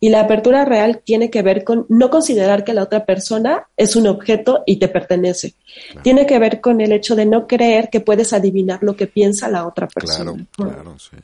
y 0.03 0.09
la 0.09 0.19
apertura 0.19 0.65
real 0.65 0.99
tiene 1.01 1.29
que 1.29 1.41
ver 1.41 1.63
con 1.63 1.85
no 1.87 2.09
considerar 2.09 2.65
que 2.65 2.73
la 2.73 2.83
otra 2.83 3.05
persona 3.05 3.69
es 3.77 3.95
un 3.95 4.05
objeto 4.07 4.61
y 4.65 4.75
te 4.75 4.89
pertenece. 4.89 5.53
Tiene 6.01 6.25
que 6.25 6.39
ver 6.39 6.59
con 6.59 6.81
el 6.81 6.91
hecho 6.91 7.15
de 7.15 7.25
no 7.25 7.47
creer 7.47 7.87
que 7.89 8.01
puedes 8.01 8.33
adivinar 8.33 8.79
lo 8.81 8.97
que 8.97 9.07
piensa 9.07 9.47
la 9.47 9.65
otra 9.65 9.87
persona. 9.87 10.33
Claro, 10.57 10.73
claro, 10.73 10.95
sí. 10.99 11.15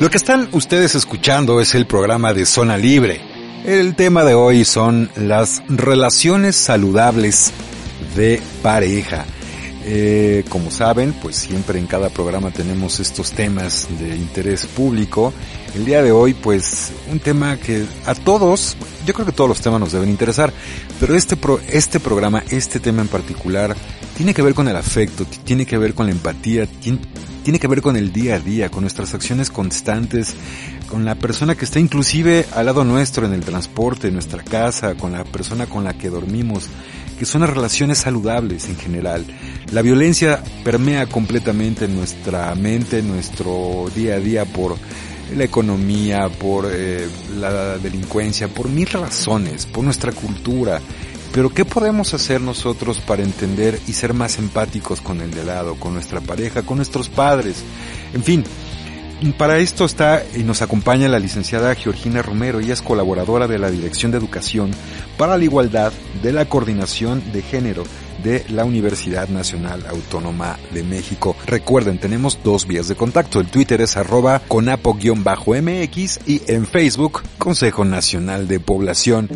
Lo 0.00 0.10
que 0.10 0.18
están 0.18 0.50
ustedes 0.52 0.94
escuchando 0.96 1.62
es 1.62 1.74
el 1.74 1.86
programa 1.86 2.34
de 2.34 2.44
Zona 2.44 2.76
Libre. 2.76 3.22
El 3.64 3.96
tema 3.96 4.22
de 4.22 4.34
hoy 4.34 4.66
son 4.66 5.08
las 5.16 5.62
relaciones 5.70 6.56
saludables 6.56 7.54
de 8.16 8.42
pareja. 8.62 9.24
Eh, 9.86 10.44
como 10.50 10.70
saben, 10.70 11.14
pues 11.14 11.36
siempre 11.36 11.78
en 11.78 11.86
cada 11.86 12.10
programa 12.10 12.50
tenemos 12.50 13.00
estos 13.00 13.32
temas 13.32 13.88
de 13.98 14.14
interés 14.14 14.66
público. 14.66 15.32
El 15.74 15.84
día 15.84 16.02
de 16.02 16.10
hoy, 16.10 16.34
pues 16.34 16.90
un 17.12 17.20
tema 17.20 17.56
que 17.56 17.86
a 18.04 18.14
todos, 18.14 18.76
yo 19.06 19.14
creo 19.14 19.24
que 19.24 19.32
todos 19.32 19.48
los 19.48 19.60
temas 19.60 19.78
nos 19.78 19.92
deben 19.92 20.08
interesar, 20.08 20.52
pero 20.98 21.14
este, 21.14 21.36
pro, 21.36 21.60
este 21.70 22.00
programa, 22.00 22.42
este 22.50 22.80
tema 22.80 23.02
en 23.02 23.08
particular, 23.08 23.76
tiene 24.16 24.34
que 24.34 24.42
ver 24.42 24.54
con 24.54 24.66
el 24.66 24.74
afecto, 24.74 25.24
tiene 25.44 25.66
que 25.66 25.78
ver 25.78 25.94
con 25.94 26.06
la 26.06 26.12
empatía, 26.12 26.66
tiene, 26.66 27.58
que 27.60 27.68
ver 27.68 27.82
con 27.82 27.96
el 27.96 28.12
día 28.12 28.34
a 28.34 28.40
día, 28.40 28.68
con 28.68 28.82
nuestras 28.82 29.14
acciones 29.14 29.48
constantes, 29.48 30.34
con 30.88 31.04
la 31.04 31.14
persona 31.14 31.54
que 31.54 31.64
está 31.64 31.78
inclusive 31.78 32.46
al 32.54 32.66
lado 32.66 32.82
nuestro 32.82 33.24
en 33.24 33.32
el 33.32 33.44
transporte, 33.44 34.08
en 34.08 34.14
nuestra 34.14 34.42
casa, 34.42 34.96
con 34.96 35.12
la 35.12 35.22
persona 35.22 35.66
con 35.66 35.84
la 35.84 35.94
que 35.94 36.10
dormimos 36.10 36.68
que 37.20 37.26
son 37.26 37.42
las 37.42 37.50
relaciones 37.50 37.98
saludables 37.98 38.66
en 38.70 38.78
general. 38.78 39.26
La 39.72 39.82
violencia 39.82 40.42
permea 40.64 41.04
completamente 41.06 41.86
nuestra 41.86 42.54
mente, 42.54 43.02
nuestro 43.02 43.90
día 43.94 44.14
a 44.14 44.20
día 44.20 44.46
por 44.46 44.76
la 45.36 45.44
economía, 45.44 46.28
por 46.28 46.68
eh, 46.70 47.08
la 47.38 47.78
delincuencia, 47.78 48.48
por 48.48 48.68
mil 48.68 48.86
razones, 48.86 49.66
por 49.66 49.84
nuestra 49.84 50.12
cultura. 50.12 50.80
Pero 51.32 51.50
¿qué 51.50 51.64
podemos 51.64 52.12
hacer 52.12 52.40
nosotros 52.40 53.00
para 53.00 53.22
entender 53.22 53.80
y 53.86 53.92
ser 53.92 54.14
más 54.14 54.38
empáticos 54.38 55.00
con 55.00 55.20
el 55.20 55.30
de 55.30 55.44
lado, 55.44 55.76
con 55.76 55.94
nuestra 55.94 56.20
pareja, 56.20 56.62
con 56.62 56.76
nuestros 56.76 57.08
padres? 57.08 57.62
En 58.12 58.24
fin, 58.24 58.44
para 59.36 59.58
esto 59.58 59.84
está 59.84 60.22
y 60.34 60.42
nos 60.42 60.62
acompaña 60.62 61.08
la 61.08 61.18
licenciada 61.18 61.74
Georgina 61.74 62.22
Romero. 62.22 62.60
Ella 62.60 62.72
es 62.72 62.80
colaboradora 62.80 63.46
de 63.46 63.58
la 63.58 63.70
Dirección 63.70 64.10
de 64.10 64.18
Educación 64.18 64.70
para 65.18 65.36
la 65.36 65.44
Igualdad 65.44 65.92
de 66.22 66.32
la 66.32 66.46
Coordinación 66.46 67.22
de 67.32 67.42
Género 67.42 67.84
de 68.24 68.44
la 68.48 68.64
Universidad 68.64 69.28
Nacional 69.28 69.84
Autónoma 69.88 70.58
de 70.72 70.82
México. 70.82 71.36
Recuerden, 71.46 71.98
tenemos 71.98 72.38
dos 72.42 72.66
vías 72.66 72.88
de 72.88 72.94
contacto. 72.94 73.40
El 73.40 73.48
Twitter 73.48 73.80
es 73.82 73.96
arroba 73.96 74.40
conapo-mx 74.48 76.20
y 76.26 76.42
en 76.46 76.66
Facebook 76.66 77.22
Consejo 77.38 77.84
Nacional 77.84 78.48
de 78.48 78.58
Población. 78.60 79.28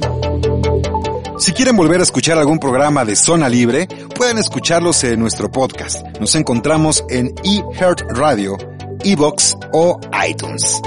Si 1.38 1.52
quieren 1.52 1.76
volver 1.76 2.00
a 2.00 2.04
escuchar 2.04 2.38
algún 2.38 2.58
programa 2.58 3.04
de 3.04 3.16
Zona 3.16 3.48
Libre, 3.48 3.88
pueden 4.14 4.38
escucharlos 4.38 5.02
en 5.04 5.20
nuestro 5.20 5.50
podcast. 5.50 6.06
Nos 6.20 6.34
encontramos 6.36 7.04
en 7.10 7.34
eHeart 7.42 8.02
Radio 8.10 8.56
Evox 9.04 9.54
o 9.72 10.00
iTunes. 10.26 10.80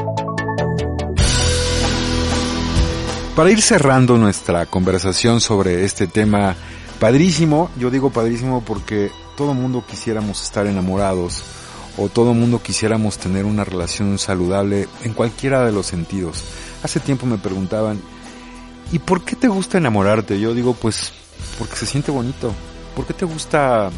Para 3.35 3.51
ir 3.51 3.61
cerrando 3.61 4.17
nuestra 4.17 4.65
conversación 4.65 5.39
sobre 5.39 5.85
este 5.85 6.07
tema 6.07 6.55
padrísimo, 6.99 7.69
yo 7.77 7.91
digo 7.91 8.09
padrísimo 8.09 8.61
porque 8.61 9.11
todo 9.35 9.53
mundo 9.53 9.83
quisiéramos 9.87 10.41
estar 10.41 10.65
enamorados 10.65 11.43
o 11.95 12.09
todo 12.09 12.33
mundo 12.33 12.59
quisiéramos 12.61 13.19
tener 13.19 13.45
una 13.45 13.63
relación 13.63 14.17
saludable 14.17 14.87
en 15.03 15.13
cualquiera 15.13 15.63
de 15.63 15.71
los 15.71 15.85
sentidos. 15.85 16.43
Hace 16.81 16.99
tiempo 16.99 17.27
me 17.27 17.37
preguntaban, 17.37 18.01
¿y 18.91 18.97
por 18.97 19.23
qué 19.23 19.35
te 19.35 19.47
gusta 19.47 19.77
enamorarte? 19.77 20.39
Yo 20.39 20.55
digo, 20.55 20.73
pues 20.73 21.13
porque 21.59 21.75
se 21.75 21.85
siente 21.85 22.09
bonito. 22.09 22.51
¿Por 22.95 23.05
qué 23.05 23.13
te 23.13 23.25
gusta 23.25 23.91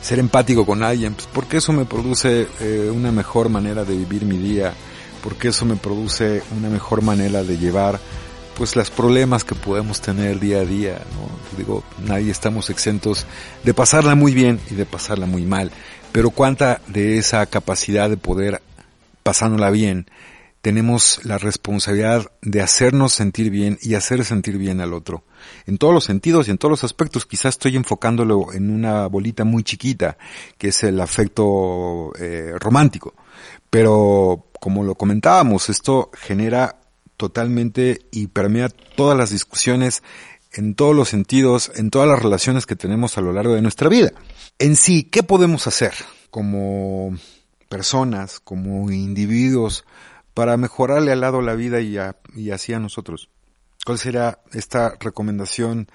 ser 0.00 0.18
empático 0.18 0.64
con 0.64 0.82
alguien, 0.82 1.14
pues 1.14 1.28
porque 1.32 1.58
eso 1.58 1.72
me 1.72 1.84
produce 1.84 2.48
eh, 2.60 2.90
una 2.94 3.12
mejor 3.12 3.48
manera 3.48 3.84
de 3.84 3.96
vivir 3.96 4.24
mi 4.24 4.38
día, 4.38 4.72
porque 5.22 5.48
eso 5.48 5.64
me 5.64 5.76
produce 5.76 6.42
una 6.56 6.68
mejor 6.68 7.02
manera 7.02 7.42
de 7.42 7.58
llevar 7.58 7.98
pues 8.56 8.74
los 8.74 8.90
problemas 8.90 9.44
que 9.44 9.54
podemos 9.54 10.00
tener 10.00 10.40
día 10.40 10.58
a 10.58 10.64
día, 10.64 11.00
¿no? 11.14 11.56
Digo, 11.56 11.84
nadie 12.04 12.32
estamos 12.32 12.70
exentos 12.70 13.24
de 13.62 13.72
pasarla 13.72 14.16
muy 14.16 14.34
bien 14.34 14.58
y 14.70 14.74
de 14.74 14.84
pasarla 14.84 15.26
muy 15.26 15.46
mal, 15.46 15.70
pero 16.10 16.30
cuánta 16.30 16.80
de 16.88 17.18
esa 17.18 17.46
capacidad 17.46 18.10
de 18.10 18.16
poder 18.16 18.60
pasándola 19.22 19.70
bien 19.70 20.06
tenemos 20.60 21.24
la 21.24 21.38
responsabilidad 21.38 22.32
de 22.42 22.62
hacernos 22.62 23.12
sentir 23.12 23.50
bien 23.50 23.78
y 23.80 23.94
hacer 23.94 24.24
sentir 24.24 24.58
bien 24.58 24.80
al 24.80 24.92
otro. 24.92 25.24
En 25.66 25.78
todos 25.78 25.94
los 25.94 26.04
sentidos 26.04 26.48
y 26.48 26.50
en 26.50 26.58
todos 26.58 26.70
los 26.70 26.84
aspectos, 26.84 27.26
quizás 27.26 27.54
estoy 27.54 27.76
enfocándolo 27.76 28.52
en 28.52 28.70
una 28.70 29.06
bolita 29.06 29.44
muy 29.44 29.62
chiquita, 29.62 30.18
que 30.58 30.68
es 30.68 30.82
el 30.82 31.00
afecto 31.00 32.12
eh, 32.18 32.54
romántico. 32.58 33.14
Pero, 33.70 34.46
como 34.60 34.82
lo 34.82 34.96
comentábamos, 34.96 35.68
esto 35.68 36.10
genera 36.14 36.80
totalmente 37.16 38.06
y 38.10 38.28
permea 38.28 38.68
todas 38.68 39.16
las 39.16 39.30
discusiones 39.30 40.02
en 40.52 40.74
todos 40.74 40.94
los 40.94 41.08
sentidos, 41.08 41.70
en 41.76 41.90
todas 41.90 42.08
las 42.08 42.20
relaciones 42.20 42.66
que 42.66 42.76
tenemos 42.76 43.18
a 43.18 43.20
lo 43.20 43.32
largo 43.32 43.54
de 43.54 43.62
nuestra 43.62 43.88
vida. 43.88 44.12
En 44.58 44.76
sí, 44.76 45.04
¿qué 45.04 45.22
podemos 45.22 45.66
hacer 45.66 45.92
como 46.30 47.16
personas, 47.68 48.40
como 48.40 48.90
individuos, 48.90 49.84
para 50.38 50.56
mejorarle 50.56 51.10
al 51.10 51.20
lado 51.20 51.42
la 51.42 51.56
vida 51.56 51.80
y, 51.80 51.96
y 52.36 52.52
así 52.52 52.72
a 52.72 52.78
nosotros. 52.78 53.28
¿Cuál 53.84 53.98
será 53.98 54.40
esta 54.52 54.94
recomendación, 55.00 55.88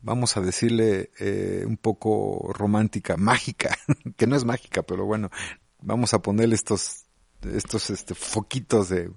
vamos 0.00 0.38
a 0.38 0.40
decirle, 0.40 1.10
eh, 1.20 1.62
un 1.66 1.76
poco 1.76 2.50
romántica, 2.54 3.16
mágica, 3.18 3.76
que 4.16 4.26
no 4.26 4.36
es 4.36 4.46
mágica, 4.46 4.84
pero 4.84 5.04
bueno, 5.04 5.28
vamos 5.82 6.14
a 6.14 6.22
ponerle 6.22 6.54
estos 6.54 7.04
estos 7.54 7.90
este, 7.90 8.14
foquitos 8.14 8.88
de 8.88 9.10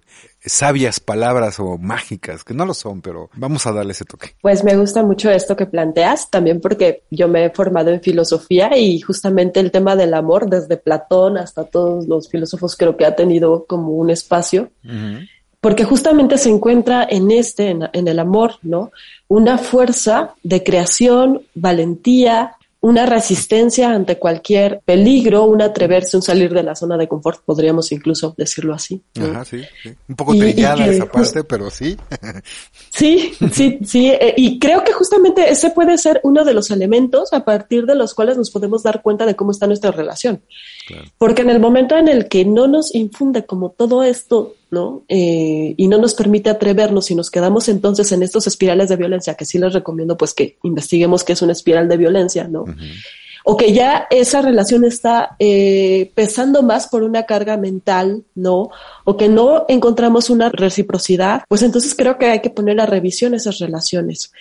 sabias 0.45 0.99
palabras 0.99 1.59
o 1.59 1.77
mágicas, 1.77 2.43
que 2.43 2.53
no 2.53 2.65
lo 2.65 2.73
son, 2.73 3.01
pero 3.01 3.29
vamos 3.35 3.65
a 3.65 3.71
darle 3.71 3.91
ese 3.91 4.05
toque. 4.05 4.35
Pues 4.41 4.63
me 4.63 4.75
gusta 4.75 5.03
mucho 5.03 5.29
esto 5.31 5.55
que 5.55 5.65
planteas, 5.65 6.29
también 6.29 6.61
porque 6.61 7.03
yo 7.09 7.27
me 7.27 7.45
he 7.45 7.49
formado 7.49 7.91
en 7.91 8.01
filosofía 8.01 8.77
y 8.77 8.99
justamente 8.99 9.59
el 9.59 9.71
tema 9.71 9.95
del 9.95 10.13
amor, 10.13 10.49
desde 10.49 10.77
Platón 10.77 11.37
hasta 11.37 11.63
todos 11.65 12.07
los 12.07 12.29
filósofos, 12.29 12.75
creo 12.75 12.95
que 12.97 13.05
ha 13.05 13.15
tenido 13.15 13.65
como 13.65 13.91
un 13.91 14.09
espacio. 14.09 14.69
Porque 15.61 15.83
justamente 15.83 16.37
se 16.37 16.49
encuentra 16.49 17.07
en 17.09 17.31
este, 17.31 17.69
en 17.69 18.07
el 18.07 18.19
amor, 18.19 18.59
¿no? 18.61 18.91
Una 19.27 19.57
fuerza 19.57 20.35
de 20.43 20.63
creación, 20.63 21.41
valentía, 21.55 22.55
una 22.85 23.07
resistencia 23.07 23.89
ante 23.89 24.19
cualquier 24.19 24.79
peligro, 24.85 25.45
un 25.45 25.59
atreverse, 25.63 26.17
un 26.17 26.21
salir 26.21 26.53
de 26.53 26.61
la 26.61 26.75
zona 26.75 26.97
de 26.97 27.07
confort, 27.07 27.41
podríamos 27.43 27.91
incluso 27.91 28.35
decirlo 28.37 28.75
así. 28.75 29.01
Ajá, 29.19 29.43
sí, 29.43 29.63
Un 30.07 30.15
poco 30.15 30.35
trillada 30.35 30.85
esa 30.85 31.07
parte, 31.07 31.43
pero 31.43 31.71
sí. 31.71 31.97
sí, 32.93 33.33
sí, 33.51 33.79
sí. 33.83 34.09
Eh, 34.09 34.35
y 34.37 34.59
creo 34.59 34.83
que 34.83 34.93
justamente 34.93 35.49
ese 35.49 35.71
puede 35.71 35.97
ser 35.97 36.19
uno 36.21 36.45
de 36.45 36.53
los 36.53 36.69
elementos 36.69 37.33
a 37.33 37.43
partir 37.43 37.87
de 37.87 37.95
los 37.95 38.13
cuales 38.13 38.37
nos 38.37 38.51
podemos 38.51 38.83
dar 38.83 39.01
cuenta 39.01 39.25
de 39.25 39.35
cómo 39.35 39.49
está 39.49 39.65
nuestra 39.65 39.89
relación. 39.89 40.43
Porque 41.17 41.41
en 41.41 41.49
el 41.49 41.59
momento 41.59 41.97
en 41.97 42.07
el 42.07 42.27
que 42.27 42.45
no 42.45 42.67
nos 42.67 42.93
infunde 42.93 43.47
como 43.47 43.71
todo 43.71 44.03
esto, 44.03 44.53
¿no? 44.71 45.03
Eh, 45.07 45.73
y 45.77 45.87
no 45.87 45.97
nos 45.97 46.13
permite 46.13 46.49
atrevernos 46.49 47.11
y 47.11 47.15
nos 47.15 47.31
quedamos 47.31 47.69
entonces 47.69 48.11
en 48.11 48.23
estos 48.23 48.47
espirales 48.47 48.89
de 48.89 48.95
violencia, 48.95 49.35
que 49.35 49.45
sí 49.45 49.57
les 49.57 49.73
recomiendo 49.73 50.17
pues 50.17 50.33
que 50.33 50.57
investiguemos 50.63 51.23
qué 51.23 51.33
es 51.33 51.41
una 51.41 51.51
espiral 51.51 51.87
de 51.87 51.97
violencia, 51.97 52.47
¿no? 52.47 52.65
O 53.43 53.57
que 53.57 53.73
ya 53.73 54.07
esa 54.09 54.41
relación 54.41 54.83
está 54.85 55.35
eh, 55.37 56.11
pesando 56.15 56.63
más 56.63 56.87
por 56.87 57.03
una 57.03 57.23
carga 57.23 57.57
mental, 57.57 58.23
¿no? 58.33 58.69
O 59.03 59.17
que 59.17 59.29
no 59.29 59.65
encontramos 59.67 60.29
una 60.29 60.49
reciprocidad, 60.49 61.43
pues 61.47 61.61
entonces 61.61 61.93
creo 61.95 62.17
que 62.17 62.25
hay 62.25 62.39
que 62.41 62.49
poner 62.49 62.79
a 62.81 62.87
revisión 62.87 63.35
esas 63.35 63.59
relaciones. 63.59 64.31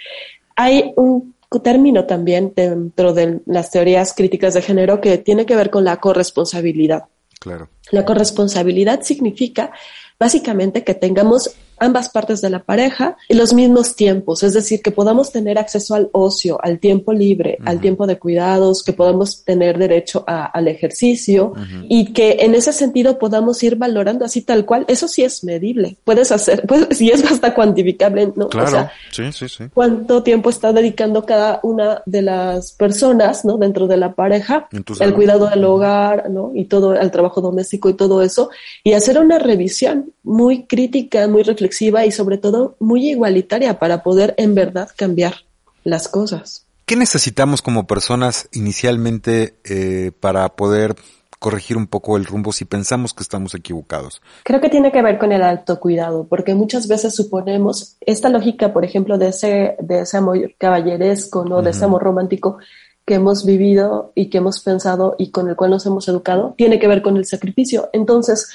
Hay 0.57 0.93
un 0.97 1.35
término 1.61 2.05
también 2.05 2.53
dentro 2.55 3.13
de 3.13 3.41
las 3.47 3.71
teorías 3.71 4.15
críticas 4.15 4.55
de 4.55 4.63
género 4.63 5.01
que 5.01 5.19
tiene 5.19 5.47
que 5.47 5.57
ver 5.57 5.71
con 5.71 5.85
la 5.85 5.99
corresponsabilidad. 5.99 7.05
Claro. 7.41 7.69
La 7.91 8.05
corresponsabilidad 8.05 9.03
significa 9.03 9.73
básicamente 10.19 10.85
que 10.85 10.95
tengamos 10.95 11.55
ambas 11.79 12.09
partes 12.09 12.41
de 12.41 12.51
la 12.51 12.61
pareja 12.61 13.17
y 13.29 13.35
los 13.35 13.53
mismos 13.53 13.97
tiempos, 13.97 14.43
es 14.43 14.55
decir, 14.55 14.83
que 14.83 14.91
podamos 14.91 15.33
tener 15.33 15.59
acceso 15.59 15.95
al 15.95 16.09
ocio, 16.13 16.59
al 16.63 16.79
tiempo 16.79 17.13
libre, 17.13 17.59
al 17.65 17.81
tiempo 17.81 18.07
de 18.07 18.19
cuidados, 18.19 18.83
que 18.83 18.93
podamos 18.93 19.45
tener 19.45 19.79
derecho 19.79 20.25
al 20.27 20.69
ejercicio 20.69 21.55
y 21.89 22.13
que 22.13 22.39
en 22.41 22.55
ese 22.55 22.73
sentido 22.73 23.19
podamos 23.19 23.63
ir 23.63 23.77
valorando 23.77 24.25
así 24.25 24.43
tal 24.43 24.65
cual. 24.65 24.85
Eso 24.89 25.09
sí 25.09 25.23
es 25.23 25.45
medible, 25.45 25.97
puedes 26.05 26.33
hacer, 26.33 26.63
pues 26.69 26.89
sí 26.93 27.11
es 27.11 27.25
hasta 27.25 27.55
cuantificable, 27.55 28.33
¿no? 28.37 28.49
Claro, 28.49 28.89
sí, 29.11 29.33
sí, 29.33 29.49
sí. 29.49 29.65
¿Cuánto 29.73 30.23
tiempo 30.23 30.51
está 30.51 30.73
dedicando 30.73 31.25
cada 31.25 31.61
una 31.63 32.03
de 32.07 32.23
las 32.23 32.73
personas, 32.73 33.45
¿no? 33.45 33.57
Dentro 33.57 33.87
de 33.87 33.97
la 33.97 34.13
pareja, 34.13 34.69
el 35.01 35.15
cuidado 35.15 35.49
del 35.49 35.65
hogar, 35.65 36.31
¿no? 36.31 36.53
Y 36.55 36.67
todo, 36.67 36.95
el 36.95 37.11
trabajo 37.11 37.41
doméstico 37.41 37.89
y 37.89 37.95
todo 37.95 38.23
eso, 38.23 38.51
y 38.83 38.93
hacer 38.93 39.19
una 39.19 39.39
revisión 39.39 40.13
muy 40.23 40.65
crítica, 40.65 41.27
muy 41.29 41.43
reflexiva 41.43 41.64
y 42.07 42.11
sobre 42.13 42.39
todo 42.39 42.77
muy 42.81 43.09
igualitaria 43.11 43.79
para 43.79 44.03
poder 44.03 44.35
en 44.39 44.55
verdad 44.55 44.89
cambiar 44.97 45.35
las 45.85 46.09
cosas. 46.09 46.67
¿Qué 46.87 46.97
necesitamos 46.97 47.63
como 47.63 47.87
personas 47.87 48.49
inicialmente 48.53 49.55
eh, 49.65 50.13
para 50.21 50.49
poder 50.51 50.97
corregir 51.39 51.77
un 51.77 51.87
poco 51.87 52.17
el 52.17 52.25
rumbo 52.25 52.53
si 52.53 52.65
pensamos 52.65 53.13
que 53.13 53.23
estamos 53.23 53.55
equivocados? 53.55 54.21
Creo 54.45 54.61
que 54.61 54.69
tiene 54.69 54.93
que 54.93 55.03
ver 55.03 55.19
con 55.19 55.33
el 55.33 55.43
autocuidado, 55.43 56.27
porque 56.27 56.55
muchas 56.55 56.89
veces 56.89 57.15
suponemos 57.15 57.97
esta 58.01 58.29
lógica, 58.29 58.73
por 58.73 58.85
ejemplo, 58.85 59.19
de 59.19 59.29
ese, 59.29 59.77
de 59.79 60.01
ese 60.01 60.17
amor 60.17 60.55
caballeresco, 60.59 61.45
¿no? 61.45 61.63
De 61.63 61.71
ese 61.71 61.85
amor 61.85 62.03
romántico 62.03 62.59
que 63.05 63.15
hemos 63.15 63.45
vivido 63.45 64.13
y 64.15 64.31
que 64.31 64.39
hemos 64.39 64.61
pensado 64.61 65.17
y 65.19 65.31
con 65.31 65.49
el 65.49 65.57
cual 65.57 65.71
nos 65.71 65.85
hemos 65.87 66.09
educado, 66.09 66.55
tiene 66.57 66.79
que 66.79 66.89
ver 66.89 67.03
con 67.03 67.17
el 67.17 67.27
sacrificio. 67.27 67.91
Entonces, 67.93 68.49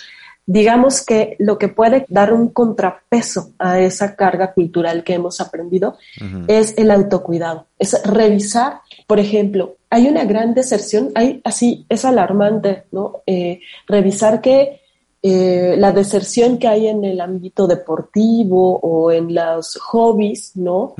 digamos 0.49 1.05
que 1.05 1.35
lo 1.37 1.59
que 1.59 1.67
puede 1.67 2.07
dar 2.09 2.33
un 2.33 2.49
contrapeso 2.49 3.51
a 3.59 3.79
esa 3.79 4.15
carga 4.15 4.51
cultural 4.51 5.03
que 5.03 5.13
hemos 5.13 5.39
aprendido 5.41 5.99
es 6.47 6.75
el 6.75 6.89
autocuidado, 6.89 7.67
es 7.77 8.01
revisar, 8.03 8.81
por 9.05 9.19
ejemplo, 9.19 9.75
hay 9.91 10.07
una 10.07 10.25
gran 10.25 10.55
deserción, 10.55 11.11
hay 11.13 11.39
así, 11.43 11.85
es 11.87 12.03
alarmante, 12.03 12.85
¿no? 12.91 13.21
Eh, 13.27 13.59
revisar 13.85 14.41
que 14.41 14.81
eh, 15.21 15.75
la 15.77 15.91
deserción 15.91 16.57
que 16.57 16.67
hay 16.67 16.87
en 16.87 17.05
el 17.05 17.21
ámbito 17.21 17.67
deportivo 17.67 18.79
o 18.79 19.11
en 19.11 19.35
los 19.35 19.75
hobbies, 19.75 20.53
¿no? 20.55 20.95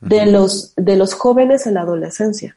De 0.00 0.26
los 0.26 0.74
de 0.76 0.94
los 0.94 1.14
jóvenes 1.14 1.66
en 1.66 1.74
la 1.74 1.80
adolescencia. 1.80 2.56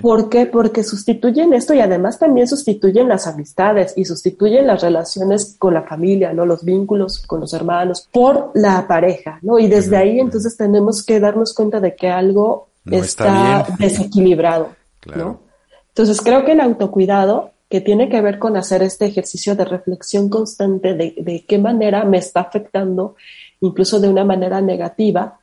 ¿Por 0.00 0.28
qué? 0.28 0.46
Porque 0.46 0.84
sustituyen 0.84 1.52
esto 1.54 1.74
y 1.74 1.80
además 1.80 2.18
también 2.18 2.46
sustituyen 2.46 3.08
las 3.08 3.26
amistades 3.26 3.94
y 3.96 4.04
sustituyen 4.04 4.66
las 4.66 4.82
relaciones 4.82 5.56
con 5.58 5.74
la 5.74 5.82
familia, 5.82 6.32
¿no? 6.32 6.46
Los 6.46 6.64
vínculos 6.64 7.18
con 7.26 7.40
los 7.40 7.52
hermanos 7.52 8.08
por 8.12 8.52
la 8.54 8.86
pareja, 8.86 9.40
¿no? 9.42 9.58
Y 9.58 9.66
desde 9.66 9.96
ahí 9.96 10.20
entonces 10.20 10.56
tenemos 10.56 11.04
que 11.04 11.18
darnos 11.18 11.52
cuenta 11.52 11.80
de 11.80 11.96
que 11.96 12.08
algo 12.08 12.68
está, 12.84 13.66
desequilibrado, 13.78 14.68
¿no? 15.16 15.40
Entonces 15.88 16.20
creo 16.20 16.44
que 16.44 16.52
el 16.52 16.60
autocuidado 16.60 17.50
que 17.68 17.80
tiene 17.80 18.08
que 18.08 18.20
ver 18.20 18.38
con 18.38 18.56
hacer 18.56 18.82
este 18.82 19.06
ejercicio 19.06 19.56
de 19.56 19.64
reflexión 19.64 20.28
constante 20.28 20.94
de, 20.94 21.14
de 21.18 21.44
qué 21.46 21.58
manera 21.58 22.04
me 22.04 22.18
está 22.18 22.40
afectando, 22.40 23.16
incluso 23.60 23.98
de 24.00 24.08
una 24.08 24.24
manera 24.24 24.60
negativa, 24.60 25.39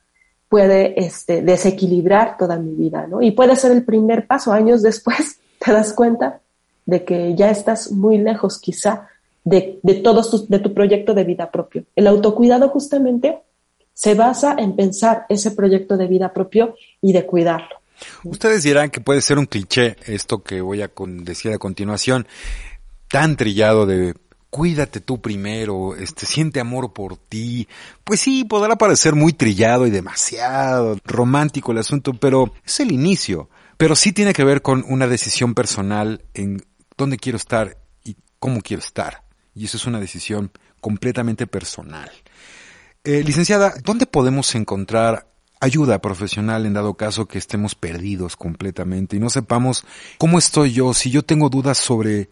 puede 0.49 0.99
este, 0.99 1.41
desequilibrar 1.41 2.37
toda 2.37 2.57
mi 2.57 2.73
vida, 2.73 3.07
¿no? 3.07 3.21
Y 3.21 3.31
puede 3.31 3.55
ser 3.55 3.71
el 3.71 3.83
primer 3.83 4.27
paso. 4.27 4.51
Años 4.51 4.81
después 4.81 5.39
te 5.59 5.71
das 5.71 5.93
cuenta 5.93 6.41
de 6.85 7.03
que 7.03 7.35
ya 7.35 7.49
estás 7.49 7.91
muy 7.91 8.17
lejos 8.17 8.59
quizá 8.59 9.07
de, 9.43 9.79
de 9.83 9.95
todo 9.95 10.23
de 10.47 10.59
tu 10.59 10.73
proyecto 10.73 11.13
de 11.13 11.23
vida 11.23 11.51
propio. 11.51 11.83
El 11.95 12.07
autocuidado 12.07 12.69
justamente 12.69 13.39
se 13.93 14.13
basa 14.13 14.55
en 14.57 14.75
pensar 14.75 15.25
ese 15.27 15.51
proyecto 15.51 15.97
de 15.97 16.07
vida 16.07 16.33
propio 16.33 16.75
y 17.01 17.13
de 17.13 17.25
cuidarlo. 17.25 17.77
Ustedes 18.23 18.63
dirán 18.63 18.89
que 18.89 19.01
puede 19.01 19.21
ser 19.21 19.39
un 19.39 19.47
cliché 19.47 19.95
esto 20.05 20.43
que 20.43 20.61
voy 20.61 20.81
a 20.81 20.91
decir 21.23 21.51
a 21.51 21.57
continuación, 21.57 22.27
tan 23.09 23.37
trillado 23.37 23.85
de 23.85 24.13
cuídate 24.57 25.01
tú 25.01 25.21
primero, 25.21 25.95
este, 25.95 26.25
siente 26.25 26.59
amor 26.59 26.91
por 26.91 27.15
ti. 27.15 27.67
Pues 28.03 28.21
sí, 28.21 28.43
podrá 28.43 28.75
parecer 28.75 29.13
muy 29.13 29.31
trillado 29.31 29.85
y 29.85 29.91
demasiado 29.91 30.97
romántico 31.05 31.73
el 31.73 31.77
asunto, 31.77 32.15
pero 32.15 32.51
es 32.65 32.79
el 32.79 32.91
inicio. 32.91 33.51
Pero 33.77 33.95
sí 33.95 34.13
tiene 34.13 34.33
que 34.33 34.43
ver 34.43 34.63
con 34.63 34.83
una 34.87 35.05
decisión 35.05 35.53
personal 35.53 36.23
en 36.33 36.65
dónde 36.97 37.17
quiero 37.17 37.35
estar 37.35 37.77
y 38.03 38.17
cómo 38.39 38.61
quiero 38.61 38.81
estar. 38.81 39.21
Y 39.53 39.65
eso 39.65 39.77
es 39.77 39.85
una 39.85 39.99
decisión 39.99 40.49
completamente 40.81 41.45
personal. 41.45 42.09
Eh, 43.03 43.23
licenciada, 43.23 43.75
¿dónde 43.83 44.07
podemos 44.07 44.55
encontrar 44.55 45.27
ayuda 45.59 46.01
profesional 46.01 46.65
en 46.65 46.73
dado 46.73 46.95
caso 46.95 47.27
que 47.27 47.37
estemos 47.37 47.75
perdidos 47.75 48.35
completamente 48.35 49.17
y 49.17 49.19
no 49.19 49.29
sepamos 49.29 49.85
cómo 50.17 50.39
estoy 50.39 50.71
yo, 50.71 50.95
si 50.95 51.11
yo 51.11 51.21
tengo 51.21 51.49
dudas 51.49 51.77
sobre 51.77 52.29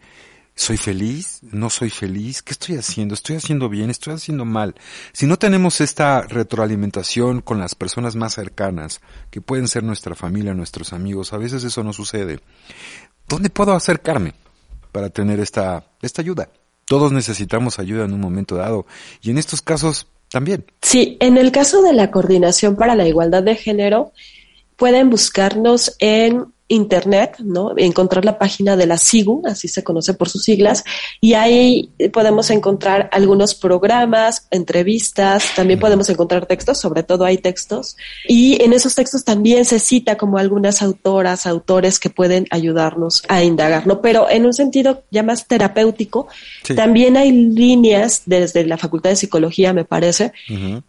¿Soy 0.58 0.78
feliz? 0.78 1.40
¿No 1.42 1.68
soy 1.68 1.90
feliz? 1.90 2.42
¿Qué 2.42 2.52
estoy 2.52 2.76
haciendo? 2.76 3.14
¿Estoy 3.14 3.36
haciendo 3.36 3.68
bien? 3.68 3.90
¿Estoy 3.90 4.14
haciendo 4.14 4.46
mal? 4.46 4.74
Si 5.12 5.26
no 5.26 5.38
tenemos 5.38 5.82
esta 5.82 6.22
retroalimentación 6.22 7.42
con 7.42 7.60
las 7.60 7.74
personas 7.74 8.16
más 8.16 8.34
cercanas, 8.34 9.02
que 9.30 9.42
pueden 9.42 9.68
ser 9.68 9.84
nuestra 9.84 10.14
familia, 10.14 10.54
nuestros 10.54 10.94
amigos, 10.94 11.34
a 11.34 11.36
veces 11.36 11.62
eso 11.62 11.84
no 11.84 11.92
sucede. 11.92 12.40
¿Dónde 13.28 13.50
puedo 13.50 13.74
acercarme 13.74 14.32
para 14.92 15.10
tener 15.10 15.40
esta, 15.40 15.84
esta 16.00 16.22
ayuda? 16.22 16.48
Todos 16.86 17.12
necesitamos 17.12 17.78
ayuda 17.78 18.06
en 18.06 18.14
un 18.14 18.20
momento 18.20 18.56
dado 18.56 18.86
y 19.20 19.30
en 19.30 19.36
estos 19.36 19.60
casos 19.60 20.06
también. 20.30 20.64
Sí, 20.80 21.18
en 21.20 21.36
el 21.36 21.52
caso 21.52 21.82
de 21.82 21.92
la 21.92 22.10
Coordinación 22.10 22.76
para 22.76 22.94
la 22.94 23.06
Igualdad 23.06 23.42
de 23.42 23.56
Género, 23.56 24.12
pueden 24.76 25.10
buscarnos 25.10 25.96
en 25.98 26.46
internet, 26.68 27.36
¿no? 27.38 27.72
Encontrar 27.76 28.24
la 28.24 28.38
página 28.38 28.76
de 28.76 28.86
la 28.86 28.98
SIGU, 28.98 29.42
así 29.46 29.68
se 29.68 29.84
conoce 29.84 30.14
por 30.14 30.28
sus 30.28 30.42
siglas, 30.42 30.84
y 31.20 31.34
ahí 31.34 31.90
podemos 32.12 32.50
encontrar 32.50 33.08
algunos 33.12 33.54
programas, 33.54 34.48
entrevistas, 34.50 35.54
también 35.54 35.78
podemos 35.78 36.08
encontrar 36.08 36.46
textos, 36.46 36.78
sobre 36.78 37.02
todo 37.02 37.24
hay 37.24 37.38
textos, 37.38 37.96
y 38.26 38.62
en 38.62 38.72
esos 38.72 38.94
textos 38.94 39.24
también 39.24 39.64
se 39.64 39.78
cita 39.78 40.16
como 40.16 40.38
algunas 40.38 40.82
autoras, 40.82 41.46
autores 41.46 41.98
que 42.00 42.10
pueden 42.10 42.46
ayudarnos 42.50 43.22
a 43.28 43.42
indagar, 43.42 43.86
¿no? 43.86 44.00
Pero 44.00 44.28
en 44.28 44.46
un 44.46 44.52
sentido 44.52 45.04
ya 45.10 45.22
más 45.22 45.46
terapéutico, 45.46 46.26
también 46.74 47.16
hay 47.16 47.32
líneas 47.32 48.22
desde 48.26 48.64
la 48.66 48.76
Facultad 48.76 49.10
de 49.10 49.16
Psicología, 49.16 49.72
me 49.72 49.84
parece, 49.84 50.32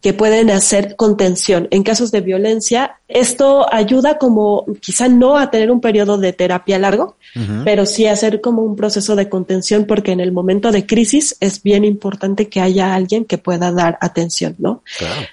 que 0.02 0.14
pueden 0.14 0.50
hacer 0.50 0.96
contención 0.96 1.68
en 1.72 1.84
casos 1.84 2.12
de 2.12 2.22
violencia. 2.22 2.97
Esto 3.08 3.74
ayuda 3.74 4.18
como 4.18 4.66
quizá 4.82 5.08
no 5.08 5.38
a 5.38 5.50
tener 5.50 5.72
un 5.72 5.80
periodo 5.80 6.18
de 6.18 6.34
terapia 6.34 6.78
largo, 6.78 7.16
pero 7.64 7.86
sí 7.86 8.06
hacer 8.06 8.42
como 8.42 8.64
un 8.64 8.76
proceso 8.76 9.16
de 9.16 9.30
contención 9.30 9.86
porque 9.86 10.12
en 10.12 10.20
el 10.20 10.32
momento 10.32 10.72
de 10.72 10.86
crisis 10.86 11.38
es 11.40 11.64
bien 11.64 11.86
importante 11.86 12.50
que 12.50 12.60
haya 12.60 12.96
alguien 12.96 13.26
que 13.26 13.38
pueda 13.38 13.72
dar 13.72 13.98
atención, 14.02 14.56
¿no? 14.58 14.84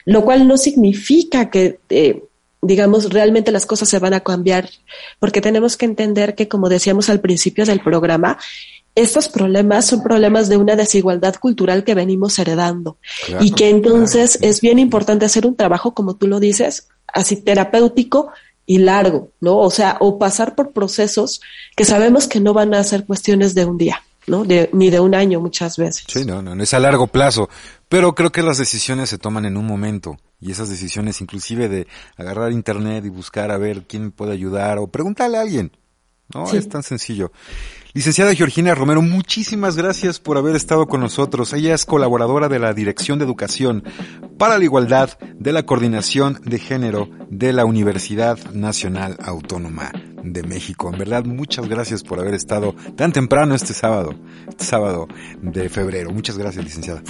Lo 0.05 0.25
cual 0.25 0.47
no 0.47 0.57
significa 0.57 1.51
que... 1.51 1.79
Eh, 1.89 2.23
digamos, 2.67 3.11
realmente 3.11 3.53
las 3.53 3.67
cosas 3.67 3.91
se 3.91 3.99
van 3.99 4.15
a 4.15 4.21
cambiar, 4.21 4.71
porque 5.19 5.43
tenemos 5.43 5.77
que 5.77 5.85
entender 5.85 6.35
que, 6.35 6.49
como 6.49 6.71
decíamos 6.71 7.11
al 7.11 7.21
principio 7.21 7.67
del 7.67 7.81
programa, 7.81 8.39
estos 8.95 9.29
problemas 9.29 9.87
son 9.87 10.03
problemas 10.03 10.49
de 10.49 10.57
una 10.57 10.77
desigualdad 10.77 11.35
cultural 11.35 11.85
que 11.85 11.95
venimos 11.95 12.39
heredando. 12.39 12.97
Y 13.41 13.51
que 13.51 13.69
entonces 13.69 14.39
es 14.41 14.61
bien 14.61 14.79
importante 14.79 15.27
hacer 15.27 15.47
un 15.47 15.57
trabajo, 15.57 15.95
como 15.95 16.15
tú 16.15 16.29
lo 16.29 16.41
dices, 16.41 16.89
así 17.15 17.37
terapéutico, 17.37 18.33
y 18.67 18.79
largo, 18.79 19.31
¿no? 19.41 19.59
O 19.59 19.71
sea, 19.71 19.97
o 20.01 20.19
pasar 20.19 20.55
por 20.55 20.73
procesos 20.73 21.41
que 21.77 21.85
sabemos 21.85 22.27
que 22.27 22.41
no 22.41 22.55
van 22.55 22.75
a 22.75 22.85
ser 22.85 23.05
cuestiones 23.05 23.55
de 23.55 23.65
un 23.65 23.77
día, 23.77 24.03
¿no? 24.27 24.45
De, 24.45 24.71
ni 24.73 24.91
de 24.91 25.01
un 25.01 25.15
año 25.15 25.41
muchas 25.41 25.77
veces. 25.77 26.05
Sí, 26.09 26.25
no, 26.25 26.43
no, 26.43 26.61
es 26.63 26.75
a 26.75 26.81
largo 26.81 27.07
plazo. 27.07 27.49
Pero 27.89 28.15
creo 28.15 28.33
que 28.33 28.43
las 28.43 28.59
decisiones 28.59 29.11
se 29.11 29.19
toman 29.19 29.45
en 29.45 29.57
un 29.57 29.67
momento. 29.67 30.17
Y 30.41 30.51
esas 30.51 30.69
decisiones, 30.69 31.21
inclusive 31.21 31.69
de 31.69 31.87
agarrar 32.17 32.53
internet 32.53 33.05
y 33.05 33.11
buscar 33.11 33.51
a 33.51 33.59
ver 33.59 33.85
quién 33.87 34.11
puede 34.11 34.33
ayudar 34.33 34.79
o 34.79 34.87
preguntarle 34.89 35.39
a 35.39 35.43
alguien. 35.43 35.73
No, 36.33 36.51
es 36.51 36.69
tan 36.69 36.83
sencillo. 36.83 37.33
Licenciada 37.95 38.35
Georgina 38.35 38.75
Romero, 38.75 39.03
muchísimas 39.03 39.77
gracias 39.77 40.19
por 40.19 40.37
haber 40.37 40.57
estado 40.57 40.89
con 40.89 41.01
nosotros. 41.01 41.53
Ella 41.53 41.75
es 41.75 41.87
colaboradora 41.87 42.49
de 42.49 42.59
la 42.59 42.75
Dirección 42.75 43.21
de 43.21 43.25
Educación 43.25 43.85
para 44.37 44.59
la 44.59 44.65
Igualdad 44.65 45.11
de 45.39 45.53
la 45.53 45.65
Coordinación 45.65 46.41
de 46.45 46.59
Género 46.59 47.09
de 47.31 47.53
la 47.53 47.65
Universidad 47.65 48.37
Nacional 48.53 49.17
Autónoma 49.23 49.93
de 50.25 50.43
México. 50.43 50.91
En 50.93 50.99
verdad, 50.99 51.25
muchas 51.25 51.69
gracias 51.69 52.03
por 52.03 52.19
haber 52.19 52.35
estado 52.35 52.75
tan 52.97 53.13
temprano 53.13 53.55
este 53.55 53.75
sábado, 53.75 54.13
este 54.49 54.65
sábado 54.65 55.07
de 55.41 55.69
febrero. 55.69 56.11
Muchas 56.11 56.37
gracias, 56.37 56.65
licenciada. 56.65 57.01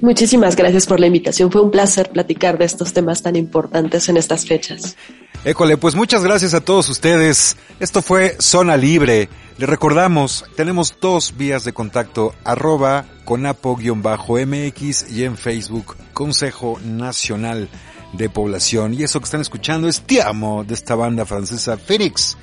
Muchísimas 0.00 0.56
gracias 0.56 0.86
por 0.86 1.00
la 1.00 1.06
invitación. 1.06 1.52
Fue 1.52 1.60
un 1.60 1.70
placer 1.70 2.08
platicar 2.08 2.56
de 2.56 2.64
estos 2.64 2.94
temas 2.94 3.22
tan 3.22 3.36
importantes 3.36 4.08
en 4.08 4.16
estas 4.16 4.46
fechas. 4.46 4.96
École, 5.44 5.76
pues 5.76 5.94
muchas 5.94 6.24
gracias 6.24 6.54
a 6.54 6.62
todos 6.62 6.88
ustedes. 6.88 7.58
Esto 7.78 8.00
fue 8.00 8.36
Zona 8.38 8.78
Libre. 8.78 9.28
Le 9.56 9.66
recordamos, 9.66 10.44
tenemos 10.56 10.96
dos 11.00 11.36
vías 11.36 11.64
de 11.64 11.72
contacto, 11.72 12.34
arroba 12.44 13.04
conapo-mx 13.24 15.10
y 15.10 15.24
en 15.24 15.36
Facebook, 15.36 15.96
Consejo 16.12 16.80
Nacional 16.84 17.68
de 18.12 18.28
Población. 18.28 18.94
Y 18.94 19.04
eso 19.04 19.20
que 19.20 19.24
están 19.24 19.40
escuchando 19.40 19.88
es 19.88 20.02
Te 20.02 20.22
Amo, 20.22 20.64
de 20.64 20.74
esta 20.74 20.96
banda 20.96 21.24
francesa 21.24 21.76
Phoenix, 21.76 22.36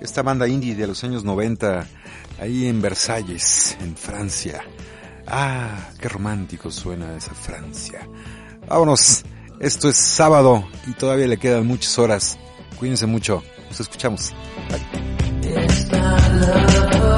esta 0.00 0.22
banda 0.22 0.46
indie 0.46 0.74
de 0.74 0.86
los 0.86 1.02
años 1.04 1.24
90, 1.24 1.86
ahí 2.40 2.66
en 2.66 2.82
Versalles, 2.82 3.76
en 3.80 3.96
Francia. 3.96 4.62
Ah, 5.26 5.88
qué 5.98 6.08
romántico 6.08 6.70
suena 6.70 7.16
esa 7.16 7.34
Francia. 7.34 8.06
Vámonos, 8.68 9.24
esto 9.58 9.88
es 9.88 9.96
sábado 9.96 10.68
y 10.86 10.92
todavía 10.92 11.26
le 11.26 11.38
quedan 11.38 11.66
muchas 11.66 11.98
horas 11.98 12.38
Cuídense 12.78 13.06
mucho. 13.06 13.42
Nos 13.68 13.80
escuchamos. 13.80 14.32
I 16.00 16.38
love. 16.38 17.17